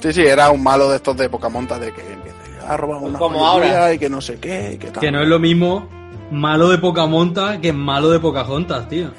[0.00, 2.36] Sí, sí, era un malo de estos de Pocamonta de que empieza
[2.72, 3.92] a robar una Como ahora.
[3.94, 5.00] y que no sé qué, y que tal.
[5.00, 5.88] Que no es lo mismo
[6.30, 9.10] malo de Pocamonta que malo de Pocahontas, tío.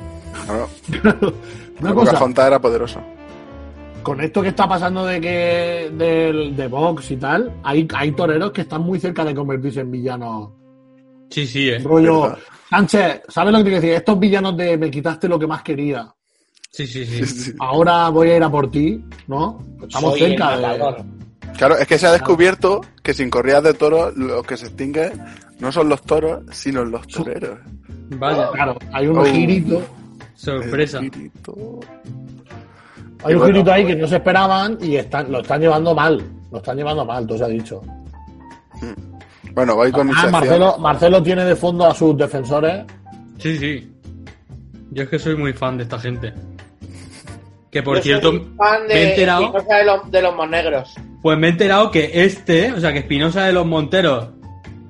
[0.46, 0.70] Claro,
[1.82, 3.00] Una cosa, Pocahontas era poderoso.
[4.04, 8.52] con esto que está pasando de que del- de Vox y tal, hay, hay toreros
[8.52, 10.50] que están muy cerca de convertirse en villanos.
[11.30, 11.80] Sí, sí, eh.
[11.84, 12.36] Rollo.
[12.70, 13.96] Sánchez, ¿sabes lo que te quiero decir?
[13.98, 16.08] Estos villanos de me quitaste lo que más quería.
[16.72, 17.54] Sí, sí, sí.
[17.60, 19.60] Ahora voy a ir a por ti, ¿no?
[19.82, 21.04] Estamos Soy cerca de.
[21.58, 25.12] Claro, es que se ha descubierto que sin corridas de toros los que se extinguen
[25.60, 27.60] no son los toros, sino los toreros.
[28.12, 29.26] Vaya, Claro, hay un Oh.
[29.26, 29.82] girito.
[30.36, 31.00] sorpresa.
[31.02, 31.80] Espíritu.
[33.26, 35.94] Hay Y un bueno, girito ahí que no se esperaban y están, lo están llevando
[35.94, 36.24] mal.
[36.52, 37.82] Lo están llevando mal, todo se ha dicho.
[39.54, 40.32] Bueno, voy con mi Ah, sección.
[40.32, 42.86] Marcelo, Marcelo tiene de fondo a sus defensores.
[43.38, 43.92] Sí, sí.
[44.92, 46.34] Yo es que soy muy fan de esta gente.
[47.72, 50.36] Que por Yo cierto, soy fan me he de enterado, Espinosa de los, de los
[50.36, 50.96] monegros.
[51.22, 54.30] pues me he enterado que este, o sea, que Espinosa de los Monteros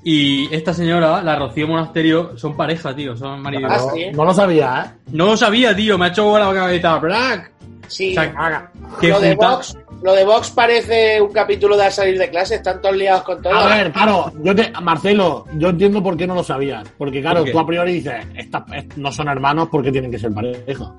[0.04, 3.64] y esta señora, la Rocío Monasterio, son pareja, tío, son marido.
[3.64, 4.06] y Ah, sí.
[4.14, 5.00] no lo sabía, ¿eh?
[5.12, 6.98] No lo sabía, tío, me ha hecho la cabeza.
[7.00, 7.52] ¡Brac!
[7.88, 8.12] Sí.
[8.12, 11.92] O sea, que lo, de junta- Vox, lo de Vox parece un capítulo de a
[11.92, 12.56] salir de clase.
[12.56, 13.54] Están todos liados con todo.
[13.54, 16.88] A ver, claro, yo te, Marcelo, yo entiendo por qué no lo sabías.
[16.98, 20.32] Porque, claro, tú a priori dices, "Estas- est- no son hermanos porque tienen que ser
[20.32, 20.94] pareja.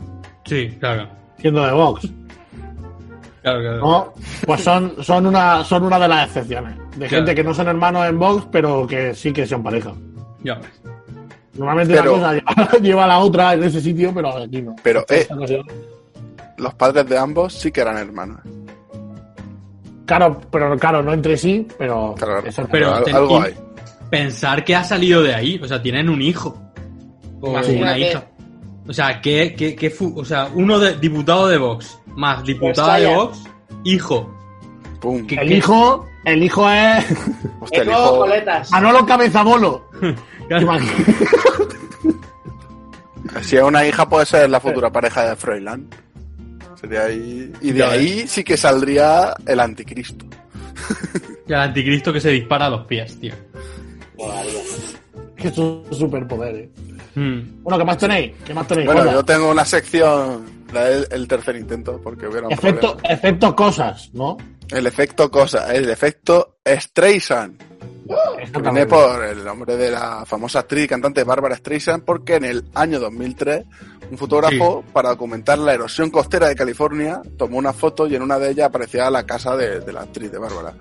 [0.45, 1.09] Sí, claro.
[1.41, 2.09] Siendo de Vox.
[3.43, 3.79] Claro, claro.
[3.79, 4.13] ¿No?
[4.47, 6.77] Pues son, son, una, son una de las excepciones.
[6.97, 7.09] De Claro.
[7.09, 9.93] gente que no son hermanos en Vox, pero que sí que son pareja.
[10.45, 10.69] Ya ves.
[11.55, 14.77] Normalmente Pero- una cosa lleva, lleva a la otra en ese sitio, pero aquí no.
[14.83, 15.27] Pero, eh,
[16.59, 18.41] los padres de ambos sí que eran hermanos.
[20.07, 22.15] Claro, pero claro, no entre sí, pero.
[22.19, 23.55] Claro, eso- Pero al- ten- algo y- hay.
[24.11, 26.57] Pensar que ha salido de ahí, o sea, tienen un hijo.
[27.41, 28.25] O una hija.
[28.91, 32.97] O sea, que, que, que fu- o sea, uno de diputado de Vox, más diputada
[32.99, 33.07] de.
[33.15, 33.39] Vox,
[33.85, 34.29] hijo.
[35.01, 35.25] Pum.
[35.29, 37.05] ¿Qué- el hijo, el hijo es
[37.61, 38.71] Hostia, El hijo- coletas.
[38.73, 39.89] Manolo Cabezabolo.
[43.43, 45.87] Si es una hija, puede ser la futura pareja de Froilán.
[46.81, 47.53] Sería ahí.
[47.61, 50.27] Y de Ya ahí sí que saldría el anticristo.
[51.47, 53.35] Y el anticristo que se dispara a los pies, tío.
[54.17, 54.61] Molaría.
[55.37, 56.71] que es un superpoder, eh.
[57.15, 57.63] Mm.
[57.63, 58.33] Bueno, ¿qué más tenéis?
[58.45, 58.87] ¿Qué más tenéis?
[58.87, 59.13] Bueno, Hola.
[59.13, 63.15] yo tengo una sección, la del el tercer intento, porque hubiera un Efecto, problema.
[63.15, 64.37] efecto cosas, ¿no?
[64.71, 67.61] El efecto cosa, el efecto Streisand.
[68.53, 72.45] Que viene por el nombre de la famosa actriz y cantante Bárbara Streisand, porque en
[72.45, 73.65] el año 2003
[74.11, 78.39] un fotógrafo, para documentar la erosión costera de California, tomó una foto y en una
[78.41, 80.75] de ellas aparecía la casa de, de la actriz, de Bárbara.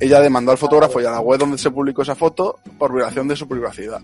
[0.00, 3.28] Ella demandó al fotógrafo y a la web donde se publicó esa foto por violación
[3.28, 4.00] de su privacidad.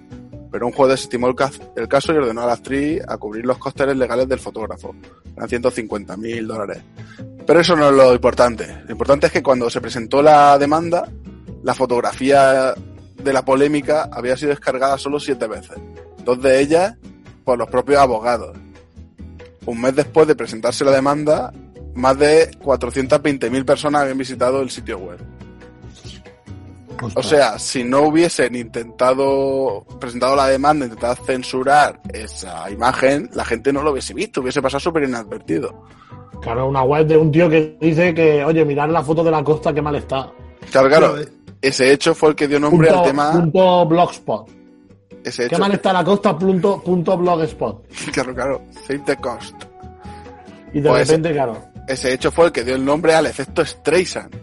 [0.53, 1.35] Pero un juez desestimó el,
[1.77, 4.95] el caso y ordenó a la actriz a cubrir los costes legales del fotógrafo.
[5.35, 6.83] Eran 150 mil dólares.
[7.47, 8.83] Pero eso no es lo importante.
[8.85, 11.09] Lo importante es que cuando se presentó la demanda,
[11.63, 12.75] la fotografía
[13.17, 15.77] de la polémica había sido descargada solo siete veces.
[16.25, 16.95] Dos de ellas
[17.45, 18.57] por los propios abogados.
[19.65, 21.53] Un mes después de presentarse la demanda,
[21.95, 25.19] más de 420.000 personas habían visitado el sitio web.
[27.15, 33.73] O sea, si no hubiesen intentado, presentado la demanda, intentado censurar esa imagen, la gente
[33.73, 35.85] no lo hubiese visto, hubiese pasado súper inadvertido.
[36.41, 39.43] Claro, una web de un tío que dice que, oye, mirad la foto de la
[39.45, 40.31] costa, qué mal está.
[40.71, 41.15] Claro, claro.
[41.61, 43.33] ese hecho fue el que dio nombre punto, al tema.
[43.33, 44.49] punto blogspot.
[45.25, 47.87] Ese Qué mal está la costa, punto, punto blogspot.
[48.13, 49.55] claro, claro, Save the Cost.
[50.73, 51.59] Y de Pues- repente, claro.
[51.87, 54.35] Ese hecho fue el que dio el nombre al efecto Streisand.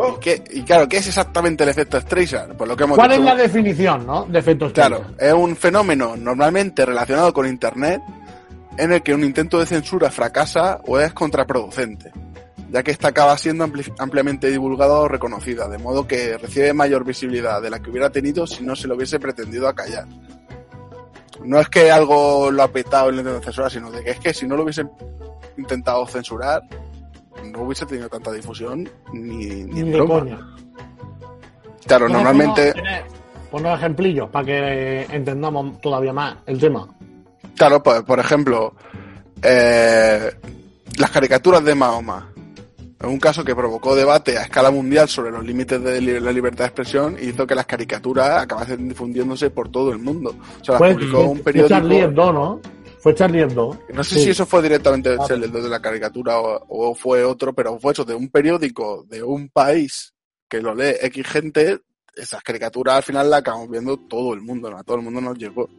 [0.00, 0.14] Oh.
[0.16, 2.56] ¿Y, qué- y claro, ¿qué es exactamente el efecto Streisand?
[2.56, 4.24] Pues lo que hemos ¿Cuál es la definición, no?
[4.26, 5.20] De efectos Claro, Streisand?
[5.22, 8.00] es un fenómeno normalmente relacionado con Internet
[8.76, 12.12] en el que un intento de censura fracasa o es contraproducente,
[12.70, 17.04] ya que esta acaba siendo ampli- ampliamente divulgada o reconocida, de modo que recibe mayor
[17.04, 20.06] visibilidad de la que hubiera tenido si no se lo hubiese pretendido acallar.
[21.44, 24.18] No es que algo lo ha petado el intento de censura, sino de que es
[24.20, 24.90] que si no lo hubiesen
[25.56, 26.62] intentado censurar,
[27.58, 30.20] no hubiese tenido tanta difusión ni, ni Ni broma.
[30.20, 30.38] coña.
[31.86, 32.74] Claro, normalmente...
[33.50, 36.86] Ponnos ejemplillos para que entendamos todavía más el tema.
[37.56, 38.74] Claro, pues, por ejemplo,
[39.42, 40.30] eh,
[40.98, 42.30] las caricaturas de Mahoma.
[43.00, 46.64] Es un caso que provocó debate a escala mundial sobre los límites de la libertad
[46.64, 50.34] de expresión y hizo que las caricaturas acabasen difundiéndose por todo el mundo.
[50.60, 51.94] O sea, las Fue, publicó un Charlie periódico.
[51.94, 52.60] Hebdo, ¿no?
[53.08, 53.78] Fue Charlie Hebdo.
[53.94, 54.24] No sé Sí.
[54.24, 55.24] si eso fue directamente Ah.
[55.30, 59.22] el de la caricatura o, o fue otro, pero fue eso de un periódico de
[59.22, 60.12] un país
[60.46, 61.78] que lo lee X gente.
[62.14, 64.76] Esas caricaturas al final las acabamos viendo todo el mundo, ¿no?
[64.76, 65.70] a todo el mundo nos llegó.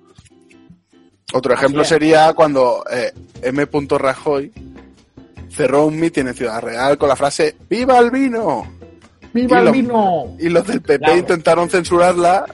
[1.32, 3.14] Otro ejemplo sería cuando eh,
[3.44, 3.68] M.
[4.00, 4.52] Rajoy
[5.52, 8.64] cerró un mitin en Ciudad Real con la frase ¡Viva el vino!
[9.36, 10.36] ¡Viva Y el vino!
[10.40, 11.20] Y los del PP Claro.
[11.20, 12.46] intentaron censurarla,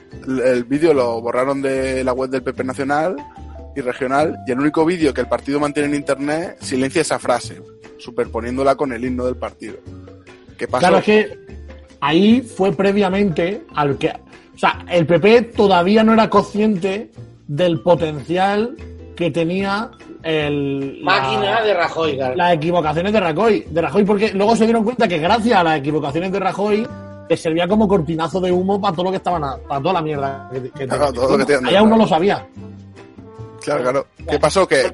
[0.44, 3.16] el vídeo lo borraron de la web del PP nacional
[3.76, 7.60] y regional, y el único vídeo que el partido mantiene en internet silencia esa frase,
[7.98, 9.76] superponiéndola con el himno del partido.
[10.58, 10.80] ¿Qué pasó?
[10.80, 11.38] Claro, es que
[12.00, 14.08] ahí fue previamente al que.
[14.54, 17.10] O sea, el PP todavía no era consciente
[17.46, 18.74] del potencial
[19.14, 19.90] que tenía
[20.22, 21.04] el.
[21.04, 22.34] la- Máquina de Rajoy, claro.
[22.36, 25.78] las equivocaciones de Rajoy, de Rajoy, porque luego se dieron cuenta que gracias a las
[25.78, 26.86] equivocaciones de Rajoy
[27.28, 30.48] les servía como cortinazo de humo para todo lo que estaban, para toda la mierda
[30.52, 32.46] que, que Claro, todo que Ahí aún no lo sabía.
[33.66, 34.06] Claro, claro.
[34.30, 34.66] ¿Qué pasó?
[34.66, 34.90] Que,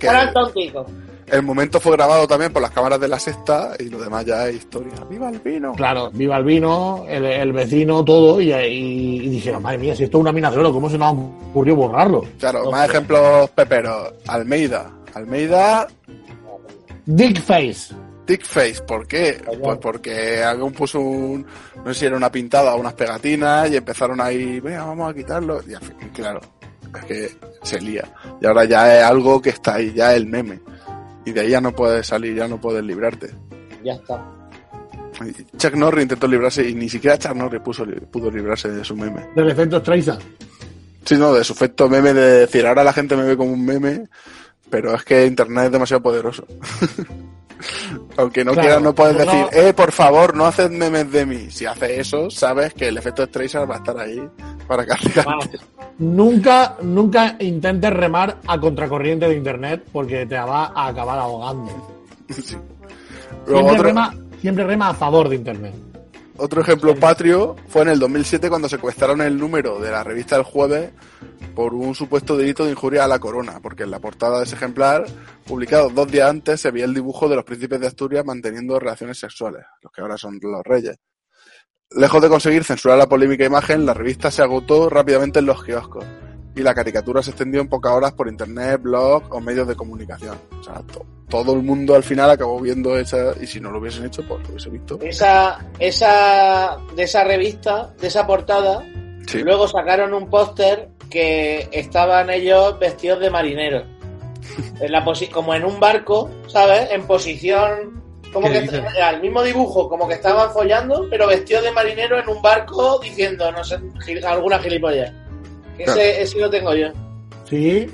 [1.28, 4.48] el momento fue grabado también por las cámaras de la sexta y lo demás ya
[4.48, 4.92] es historia.
[5.08, 5.72] ¡Viva el vino!
[5.74, 10.04] Claro, viva el vino, el, el vecino, todo, y, y- y dijeron, madre mía, si
[10.04, 11.12] esto es una mina de oro, ¿cómo se nos
[11.50, 12.24] ocurrió borrarlo?
[12.38, 14.12] Claro, más ejemplos peperos.
[14.26, 14.90] Almeida.
[15.14, 15.86] Almeida
[17.06, 17.94] Dick Face.
[18.26, 19.42] Dick Face, ¿por qué?
[19.62, 21.44] Pues porque alguien puso un,
[21.84, 25.14] no sé si era una pintada o unas pegatinas y empezaron ahí, venga, vamos a
[25.14, 25.60] quitarlo.
[25.68, 26.40] Y al fin, claro,
[26.94, 27.30] es que
[27.62, 28.04] se lía.
[28.40, 30.60] Y ahora ya es algo que está ahí, ya es el meme.
[31.24, 33.30] Y de ahí ya no puedes salir, ya no puedes librarte.
[33.84, 34.24] Ya está.
[35.56, 39.26] Chuck Norris intentó librarse y ni siquiera Chuck Norris puso, pudo librarse de su meme.
[39.34, 40.22] Del efecto Streisand.
[41.04, 43.64] Sí, no, de su efecto meme de decir, ahora la gente me ve como un
[43.64, 44.08] meme,
[44.70, 46.46] pero es que Internet es demasiado poderoso.
[48.16, 51.26] Aunque no Claro, quieras, no puedes decir, no- eh, por favor, no haced memes de
[51.26, 51.50] mí.
[51.50, 54.22] Si haces eso, sabes que el efecto Streisand va a estar ahí
[54.66, 55.24] para castigarte.
[55.28, 55.48] Vamos.
[55.98, 61.70] Nunca, nunca intentes remar a contracorriente de internet porque te va a acabar ahogando.
[62.32, 62.56] Sí.
[63.46, 65.74] Luego Siempre otro, rema, siempre rema a favor de internet.
[66.38, 70.44] otro ejemplo patrio fue en el 2007 cuando secuestraron el número de la revista El
[70.44, 70.90] Jueves
[71.54, 74.54] por un supuesto delito de injuria a la corona, porque en la portada de ese
[74.56, 75.04] ejemplar,
[75.46, 79.18] publicado dos días antes, se veía el dibujo de los príncipes de Asturias manteniendo relaciones
[79.18, 80.96] sexuales, los que ahora son los reyes.
[81.90, 86.04] Lejos de conseguir censurar la polémica imagen, la revista se agotó rápidamente en los kioscos
[86.54, 90.38] y la caricatura se extendió en pocas horas por internet, blogs o medios de comunicación.
[90.58, 93.78] O sea, to- todo el mundo al final acabó viendo esa y si no lo
[93.78, 94.98] hubiesen hecho, pues lo hubiese visto.
[95.00, 98.84] Esa, esa, de esa revista, de esa portada,
[99.26, 99.38] Sí.
[99.40, 103.84] luego sacaron un póster que estaban ellos vestidos de marineros.
[104.80, 106.90] En la posi- como en un barco, ¿sabes?
[106.90, 108.02] En posición.
[108.32, 112.26] Como ¿Qué que al mismo dibujo, como que estaban follando, pero vestidos de marinero en
[112.28, 115.12] un barco diciendo, no sé, gil- alguna gilipollas.
[115.76, 116.00] Que Claro.
[116.00, 116.88] ese, ese lo tengo yo.
[117.48, 117.90] Sí.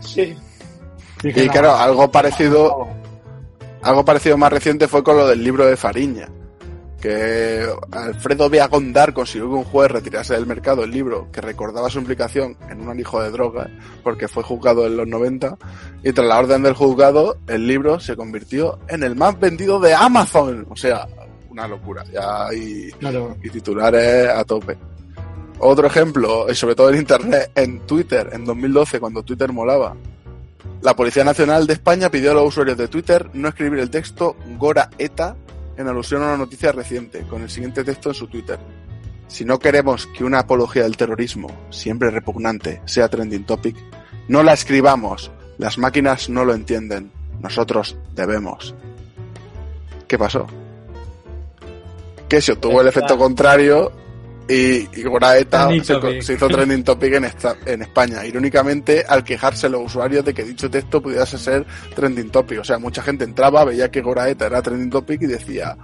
[0.00, 0.34] Sí.
[1.22, 2.88] Y claro, algo parecido,
[3.82, 6.28] algo parecido más reciente fue con lo del libro de Fariña.
[7.02, 11.98] Que Alfredo Viagondar consiguió que un juez retirase del mercado el libro que recordaba su
[11.98, 13.68] implicación en un alijo de drogas,
[14.04, 15.58] porque fue juzgado en los 90,
[16.04, 19.94] y tras la orden del juzgado, el libro se convirtió en el más vendido de
[19.94, 20.64] Amazon.
[20.70, 21.08] O sea,
[21.50, 22.04] una locura.
[22.04, 23.36] Ya hay Claro.
[23.42, 24.78] y titulares a tope.
[25.58, 29.96] Otro ejemplo, y sobre todo en Internet, en Twitter, en 2012, cuando Twitter molaba.
[30.82, 34.36] La Policía Nacional de España pidió a los usuarios de Twitter no escribir el texto
[34.56, 35.34] Gora ETA
[35.82, 38.58] en alusión a una noticia reciente, con el siguiente texto en su Twitter.
[39.28, 43.76] Si no queremos que una apología del terrorismo, siempre repugnante, sea trending topic,
[44.28, 45.30] no la escribamos.
[45.58, 47.12] Las máquinas no lo entienden.
[47.40, 48.74] Nosotros debemos.
[50.08, 50.46] ¿Qué pasó?
[52.28, 53.92] Que se obtuvo el efecto contrario
[54.48, 58.24] Y, y Goraeta Trending se, hizo trending topic en, esta- en España.
[58.26, 61.64] Irónicamente, al quejarse los usuarios de que dicho texto pudiese ser
[61.94, 62.60] trending topic.
[62.60, 65.76] O sea, mucha gente entraba, veía que Goraeta era trending topic y decía,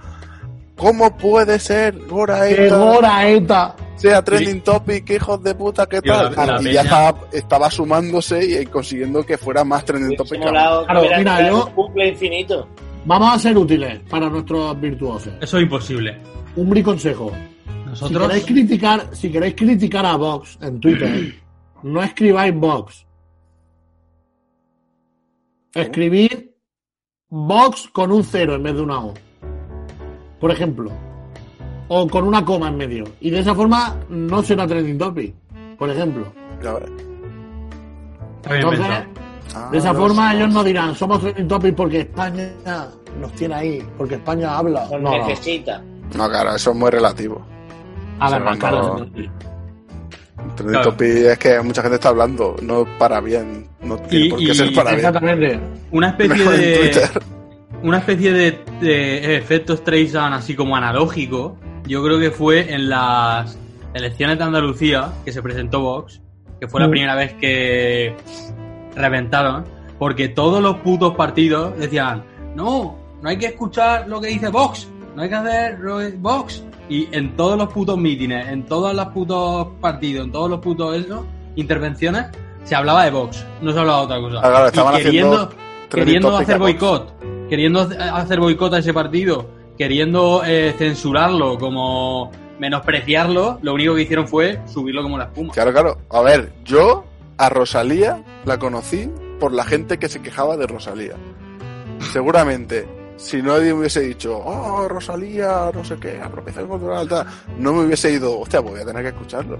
[0.75, 3.75] ¿cómo puede ser ¡Qué Goraeta Goraeta!
[3.95, 6.33] sea trending topic, hijos de puta, qué tal?
[6.35, 10.41] la- la y ya estaba, estaba sumándose y consiguiendo que fuera más trending topic.
[10.41, 12.67] Claro, mira, creado yo- un bucle infinito.
[13.05, 15.33] Vamos a ser útiles para nuestros virtuosos.
[15.41, 16.17] Eso es imposible.
[16.55, 17.31] Un briconsejo.
[17.31, 17.58] Si
[17.89, 18.27] Nosotros.
[18.27, 21.35] queréis criticar, si queréis criticar a Vox en Twitter,
[21.83, 23.05] no escribáis Vox.
[25.73, 26.49] Escribid
[27.29, 29.13] Vox con un cero en vez de una O.
[30.39, 30.91] Por ejemplo.
[31.87, 33.05] O con una coma en medio.
[33.19, 35.33] Y de esa forma no será trending topic.
[35.77, 36.31] Por ejemplo.
[38.49, 38.85] Entonces.
[39.55, 40.63] Ah, de esa forma ellos no.
[40.63, 42.51] dirán, somos trending topic porque España
[43.19, 44.87] nos tiene ahí, porque España habla.
[44.91, 45.27] Nos no.
[45.27, 45.81] necesita.
[46.15, 47.45] No, claro, eso es muy relativo.
[48.19, 49.05] Claro, no.
[49.05, 49.29] sí.
[50.55, 50.91] Trending Claro.
[50.91, 54.45] topic es que mucha gente está hablando, no para bien, no tiene Y- por qué
[54.45, 55.05] y- ser para bien.
[55.05, 55.59] Exactamente.
[55.91, 57.01] Una especie Mejor de.
[57.83, 61.57] Una especie de, de efectos Streisand así como analógico.
[61.87, 63.57] Yo creo que fue en las
[63.93, 66.21] elecciones de Andalucía que se presentó Vox,
[66.59, 66.91] que fue la Mm.
[66.91, 68.15] primera vez que
[68.95, 69.63] reventaron,
[69.97, 72.23] porque todos los putos partidos decían,
[72.55, 75.77] no, no hay que escuchar lo que dice Vox, no hay que hacer
[76.17, 76.63] Vox.
[76.89, 80.97] Y en todos los putos mítines, en todos los putos partidos, en todos los putos
[80.97, 81.25] eso,
[81.55, 82.25] intervenciones,
[82.63, 84.37] se hablaba de Vox, no se hablaba de otra cosa.
[84.43, 85.49] Ah, claro, Y queriendo,
[85.89, 93.73] queriendo hacer boicot, queriendo hacer boicot a ese partido, queriendo eh, censurarlo, como menospreciarlo, lo
[93.73, 95.53] único que hicieron fue subirlo como la espuma.
[95.53, 95.97] Claro, claro.
[96.09, 97.05] A ver, yo
[97.37, 99.09] a Rosalía la conocí
[99.39, 101.13] por la gente que se quejaba de Rosalía.
[102.11, 102.87] Seguramente,
[103.19, 107.85] si nadie me hubiese dicho, oh, Rosalía, no sé qué, apropiación cultural, tal, no me
[107.85, 109.59] hubiese ido, hostia, pues voy a tener que escucharlo.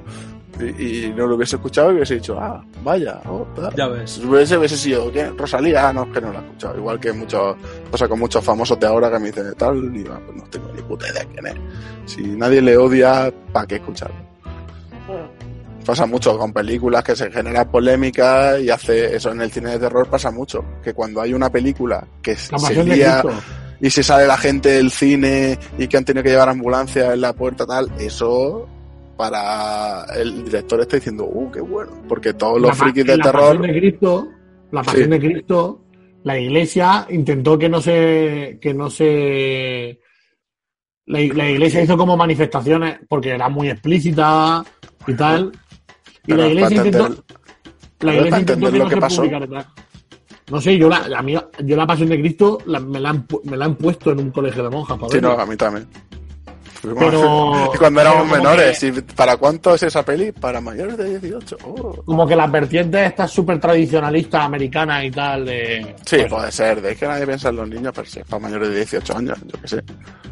[0.60, 3.76] Y, y no lo hubiese escuchado y hubiese dicho, ah, vaya, oh, tal.
[3.76, 4.18] Ya ves.
[4.20, 5.30] Hubiese, hubiese sido, ¿qué?
[5.30, 6.78] Rosalía, ah, no, es que no la he escuchado.
[6.78, 7.58] Igual que muchos,
[7.92, 10.72] pasa con muchos famosos de ahora que me dicen tal, y ah, pues no tengo
[10.74, 11.56] ni puta idea quién es.
[12.06, 14.16] Si nadie le odia, ¿para qué escucharlo?
[15.90, 19.80] Pasa mucho con películas que se genera polémica y hace eso en el cine de
[19.80, 20.64] terror pasa mucho.
[20.84, 23.24] Que cuando hay una película que La se lía
[23.82, 27.22] y se sale la gente del cine y que han tenido que llevar ambulancia en
[27.22, 28.70] la puerta tal, eso
[29.18, 31.92] para el director está diciendo, uh, qué bueno.
[32.08, 33.58] Porque todos los La frikis de la terror.
[33.58, 34.28] Pasión de Cristo,
[34.72, 35.10] la pasión Sí.
[35.10, 35.86] de Cristo,
[36.24, 40.00] la iglesia intentó que no se, que no se,
[41.08, 44.64] la, la iglesia hizo como manifestaciones porque era muy explícita
[45.08, 45.52] y tal.
[46.28, 47.24] Y la iglesia intentó,
[48.02, 49.16] la iglesia intentó que lo no que se pasó.
[49.24, 49.68] publicara.
[50.52, 53.26] No sé, yo la, a mí- yo la pasión de Cristo la- me, la han,
[53.44, 55.88] me la han puesto en un colegio de monjas para Sí, no, a mí también.
[56.82, 60.32] Pero- cuando éramos pero menores, que- ¿y ¿para cuánto es esa peli?
[60.32, 61.58] Para mayores de 18.
[61.66, 62.02] Oh.
[62.06, 65.96] Como que las vertientes estas súper tradicionalistas americanas y tal de...
[66.06, 66.82] Sí, pues, puede ser.
[66.82, 69.62] De que nadie piensa en los niños, pero sí, para mayores de 18 años, yo
[69.62, 69.84] qué sé.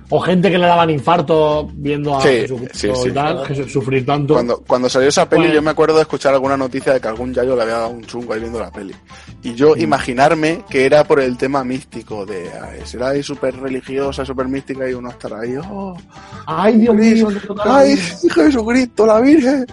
[0.09, 3.09] O gente que le daban infarto viendo a Sí, Jesucristo sí, sí.
[3.09, 4.35] y tal, Jesús- sufrir tanto.
[4.35, 7.07] Cuando, cuando salió esa peli, Pues- yo me acuerdo de escuchar alguna noticia de que
[7.09, 8.95] algún yayo le había dado un chungo ahí viendo la peli.
[9.43, 9.81] Y yo Mm.
[9.81, 14.89] imaginarme que era por el tema místico, de ay, será ahí súper religiosa, súper mística,
[14.89, 15.97] y uno estará ahí, oh,
[16.45, 17.27] Ay, Dios mío,
[17.65, 19.65] ay, Jesucristo, la Virgen.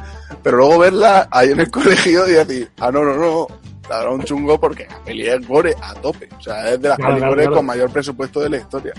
[0.43, 3.47] Pero luego verla ahí en el colegio y decir, ah, no, no, no,
[3.89, 6.28] dará un chungo porque la peli es gore a tope.
[6.39, 7.57] O sea, es de las Claro, películas claro, claro.
[7.57, 8.93] con mayor presupuesto de la historia.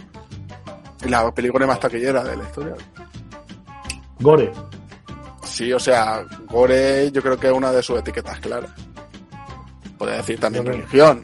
[1.09, 2.75] La película más taquillera de la historia.
[4.19, 4.51] Gore.
[5.43, 8.71] Sí, o sea, gore yo creo que es una de sus etiquetas claras.
[9.97, 11.23] Podría decir también religión.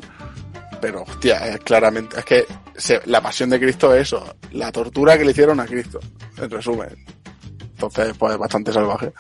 [0.80, 5.18] Pero, hostia, es claramente, es que se- la pasión de Cristo es eso, la tortura
[5.18, 6.00] que le hicieron a Cristo,
[6.38, 6.90] en resumen.
[7.62, 9.12] Entonces, pues es bastante salvaje.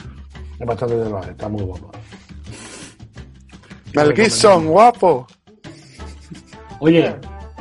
[0.60, 1.92] Es bastante salvaje, está muy guapo.
[3.94, 5.28] Mel Gibson, guapo.
[6.80, 7.16] Oye,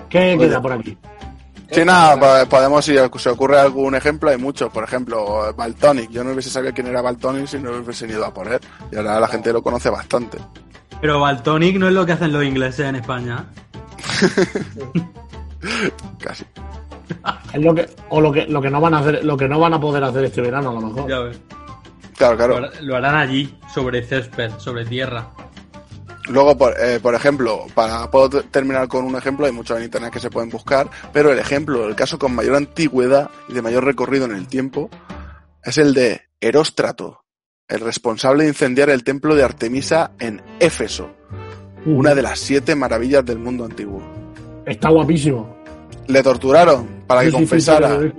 [0.08, 0.38] ¿qué Oye.
[0.38, 0.96] queda por aquí?
[1.72, 4.70] Sí, nada, podemos, si se ocurre algún ejemplo, hay muchos.
[4.72, 6.10] Por ejemplo, Baltonic.
[6.10, 8.58] Yo no hubiese sabido quién era Baltonic si no hubiese ido a por él.
[8.90, 10.38] Y ahora la gente lo conoce bastante.
[11.00, 13.46] Pero Baltonic no es lo que hacen los ingleses en España.
[16.18, 16.44] Casi.
[17.52, 19.58] Es lo que, o lo que, lo que no van a hacer, lo que no
[19.58, 21.08] van a poder hacer este verano, a lo mejor.
[21.10, 21.40] Ya ves.
[22.16, 22.70] Claro, Lo, claro.
[22.82, 25.28] lo harán allí, sobre césped, sobre tierra.
[26.30, 30.12] Luego, por, eh, por ejemplo, para puedo terminar con un ejemplo, hay muchos en internet
[30.12, 33.84] que se pueden buscar, pero el ejemplo, el caso con mayor antigüedad y de mayor
[33.84, 34.90] recorrido en el tiempo,
[35.64, 37.24] es el de Heróstrato,
[37.68, 41.10] el responsable de incendiar el templo de Artemisa en Éfeso,
[41.84, 44.00] una de las siete maravillas del mundo antiguo.
[44.66, 45.56] Está guapísimo.
[46.06, 47.98] Le torturaron para que Sí, sí, sí, confesara.
[48.00, 48.12] sí.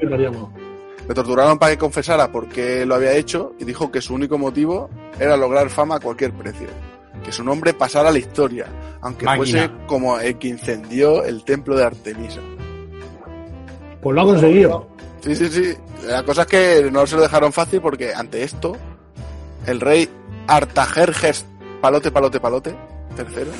[1.07, 4.37] Le torturaron para que confesara por qué lo había hecho y dijo que su único
[4.37, 4.89] motivo
[5.19, 6.67] era lograr fama a cualquier precio.
[7.23, 8.65] Que su nombre pasara a la historia,
[9.01, 9.67] aunque Máquina.
[9.67, 12.39] fuese como el que incendió el templo de Artemisa.
[14.01, 14.87] Pues lo ha conseguido.
[15.21, 15.73] Sí, sí, sí.
[16.07, 18.75] La cosa es que no se lo dejaron fácil porque ante esto,
[19.67, 20.09] el rey
[20.47, 21.45] Artajerjes
[21.79, 22.75] Palote, Palote, Palote,
[23.15, 23.51] tercero,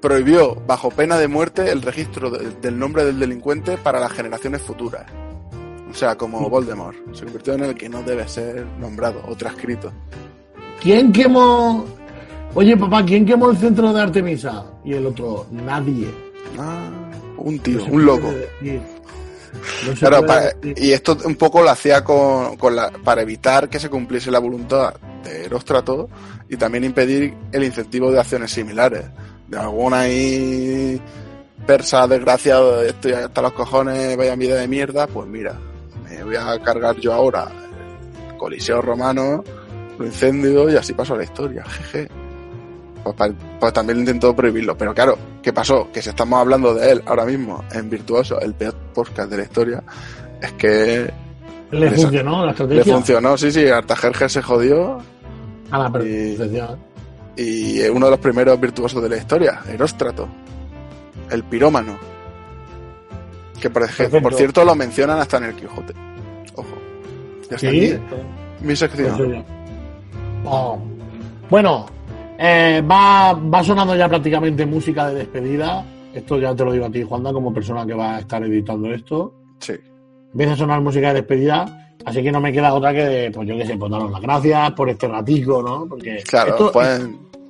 [0.00, 4.62] prohibió bajo pena de muerte el registro de- del nombre del delincuente para las generaciones
[4.62, 5.04] futuras.
[5.90, 6.96] O sea, como Voldemort.
[7.14, 9.92] Se convirtió en el que no debe ser nombrado o transcrito.
[10.80, 11.84] ¿Quién quemó?
[12.54, 14.64] Oye, papá, ¿quién quemó el centro de Artemisa?
[14.84, 16.08] Y el otro, nadie.
[16.58, 16.90] Ah,
[17.38, 18.32] un tío, No un loco.
[19.86, 23.78] No Claro, para- y esto un poco lo hacía con, con la, para evitar que
[23.78, 24.94] se cumpliese la voluntad
[25.24, 26.08] de Eróstrato
[26.48, 29.04] y también impedir el incentivo de acciones similares.
[29.48, 31.00] De alguna ahí
[31.66, 35.58] persa desgraciado, esto ya hasta los cojones, vaya vida de mierda, pues mira,
[36.08, 37.48] me voy a cargar yo ahora
[38.30, 39.44] el Coliseo Romano,
[39.98, 42.08] lo incendio y así pasó la historia, jeje.
[43.02, 45.90] Pues, pues también intentó prohibirlo, pero claro, ¿qué pasó?
[45.92, 49.42] Que si estamos hablando de él ahora mismo en Virtuoso, el peor podcast de la
[49.42, 49.82] historia,
[50.40, 51.12] es que
[51.72, 52.94] Le le- funcionó la le estrategia.
[52.94, 54.98] funcionó, sí, sí, Artajerjes se jodió
[55.72, 55.92] A la Y-
[56.36, 56.78] perfección.
[57.36, 60.28] y es uno de los primeros virtuosos de la historia, Eróstrato,
[61.30, 61.98] el pirómano.
[63.60, 64.22] Que por, ej- Perfecto.
[64.22, 65.92] por cierto lo mencionan hasta en el Quijote.
[66.56, 66.68] Ojo.
[67.50, 67.66] Ya está Sí.
[67.92, 67.98] aquí,
[68.60, 69.44] mi sección.
[70.44, 70.78] Oh.
[71.48, 71.86] Bueno,
[72.42, 75.84] eh, va, va sonando ya prácticamente música de despedida.
[76.12, 78.92] Esto ya te lo digo a ti, Juanda, como persona que va a estar editando
[78.92, 79.34] esto.
[79.60, 79.74] Sí.
[80.32, 83.46] Empieza a sonar música de despedida, así que no me queda otra que, de, pues
[83.48, 85.86] yo qué sé, pues daros las gracias por este ratico, ¿no?
[85.88, 87.00] Porque Claro, esto- pues,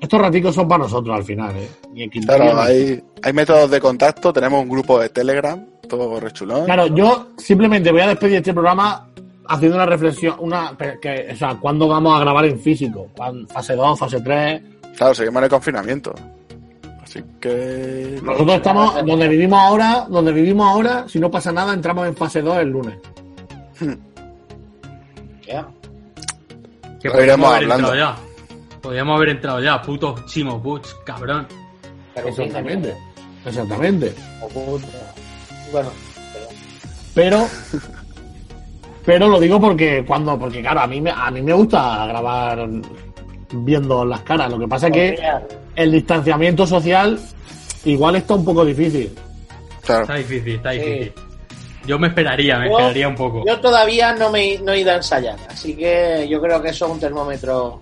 [0.00, 1.68] estos raticos son para nosotros al final, ¿eh?
[1.94, 6.64] Y claro, hay, hay métodos de contacto, tenemos un grupo de Telegram, todo rechulón.
[6.66, 9.08] Claro, yo simplemente voy a despedir este programa
[9.48, 13.08] haciendo una reflexión, una, que, o sea, ¿cuándo vamos a grabar en físico?
[13.16, 14.62] ¿Cuán- Fase 2, fase 3.
[14.96, 16.14] Claro, seguimos en el confinamiento.
[17.02, 18.18] Así que...
[18.22, 22.40] Nosotros estamos donde vivimos ahora, donde vivimos ahora, si no pasa nada, entramos en fase
[22.42, 22.94] 2 el lunes.
[25.46, 25.66] Ya.
[27.00, 27.92] Que Lo podríamos iremos haber hablando.
[27.94, 28.78] entrado ya.
[28.80, 31.46] Podríamos haber entrado ya, puto Chimo Butch, cabrón.
[32.14, 32.96] Pero Exactamente.
[33.44, 34.14] Exactamente.
[35.72, 35.90] Bueno,
[37.14, 37.46] Pero
[39.04, 42.66] pero lo digo porque cuando porque claro, a mí me a mí me gusta grabar
[43.52, 44.50] viendo las caras.
[44.50, 45.18] Lo que pasa es que
[45.76, 47.18] el distanciamiento social
[47.84, 49.14] igual está un poco difícil.
[49.84, 50.02] Claro.
[50.02, 50.78] Está difícil, está Sí.
[50.78, 51.12] difícil.
[51.86, 53.42] Yo me esperaría, me Yo- esperaría un poco.
[53.44, 56.86] yo todavía no me no he ido a ensayar, así que yo creo que eso
[56.86, 57.80] es un termómetro.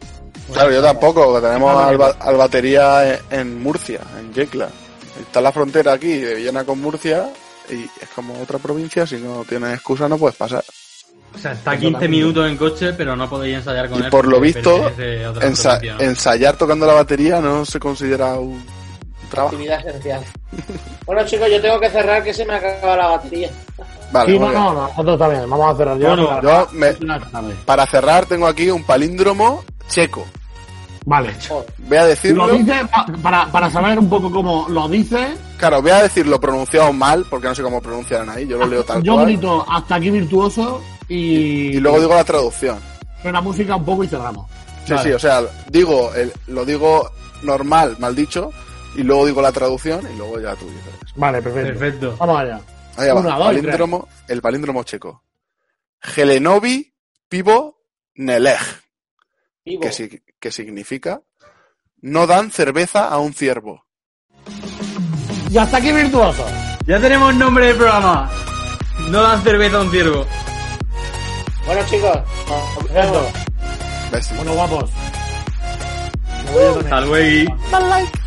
[0.53, 4.69] Claro, yo tampoco, que tenemos al, al batería en, en Murcia, en Yecla.
[5.21, 7.29] Está la frontera aquí de Villena con Murcia
[7.69, 10.65] y es como otra provincia, si no tienes excusa no puedes pasar.
[11.35, 14.11] O sea, está 15 minutos en coche, pero no podéis ensayar con Y él.
[14.11, 14.91] por lo visto,
[15.41, 18.63] Ensa- ensayar tocando la batería no se considera un
[19.31, 19.55] trabajo.
[19.55, 20.23] Actividad esencial.
[21.07, 23.49] Bueno, chicos, yo tengo que cerrar que se me acaba la batería.
[24.13, 25.49] Vale, sí, no, no, no, nosotros también.
[25.49, 26.09] Vamos a cerrar ya.
[26.09, 26.95] Bueno, para- yo me-.
[27.65, 30.27] Para cerrar tengo aquí un palíndromo checo.
[31.07, 31.33] Vale.
[31.79, 35.35] Voy a decirlo, Lo dice pa- para, para saber un poco cómo lo dice.
[35.57, 38.85] claro, voy a decirlo pronunciado mal, porque no sé cómo pronunciarán ahí, yo lo leo
[38.85, 39.27] tal Yo cual.
[39.27, 40.83] grito hasta aquí virtuoso
[41.15, 42.79] y, Y luego digo la traducción.
[43.21, 44.49] suena música un poco y cerramos.
[44.87, 45.09] Sí, Vale.
[45.09, 47.11] sí, o sea, digo, el- lo digo
[47.43, 48.51] normal, mal dicho,
[48.97, 51.15] y luego digo la traducción y luego ya tú dices.
[51.17, 51.79] Vale, perfecto.
[51.79, 52.17] Perfecto.
[52.19, 52.61] Vamos allá.
[52.97, 55.23] Ahí va, Una, dos y palíndromo, el palíndromo checo.
[56.17, 56.93] Helenovi
[57.29, 57.83] pivo
[58.15, 58.59] nelej,
[59.65, 61.21] que, si- que significa
[62.03, 63.85] no dan cerveza a un ciervo.
[65.51, 66.47] Y hasta aquí virtuoso.
[66.87, 68.31] Ya tenemos nombre del programa.
[69.11, 70.27] No dan cerveza a un ciervo.
[71.71, 72.19] Bueno, chicos,
[73.13, 74.33] nos.
[74.35, 74.91] Bueno, guapos.
[76.83, 77.55] Hasta luego.
[77.71, 78.19] Mal like.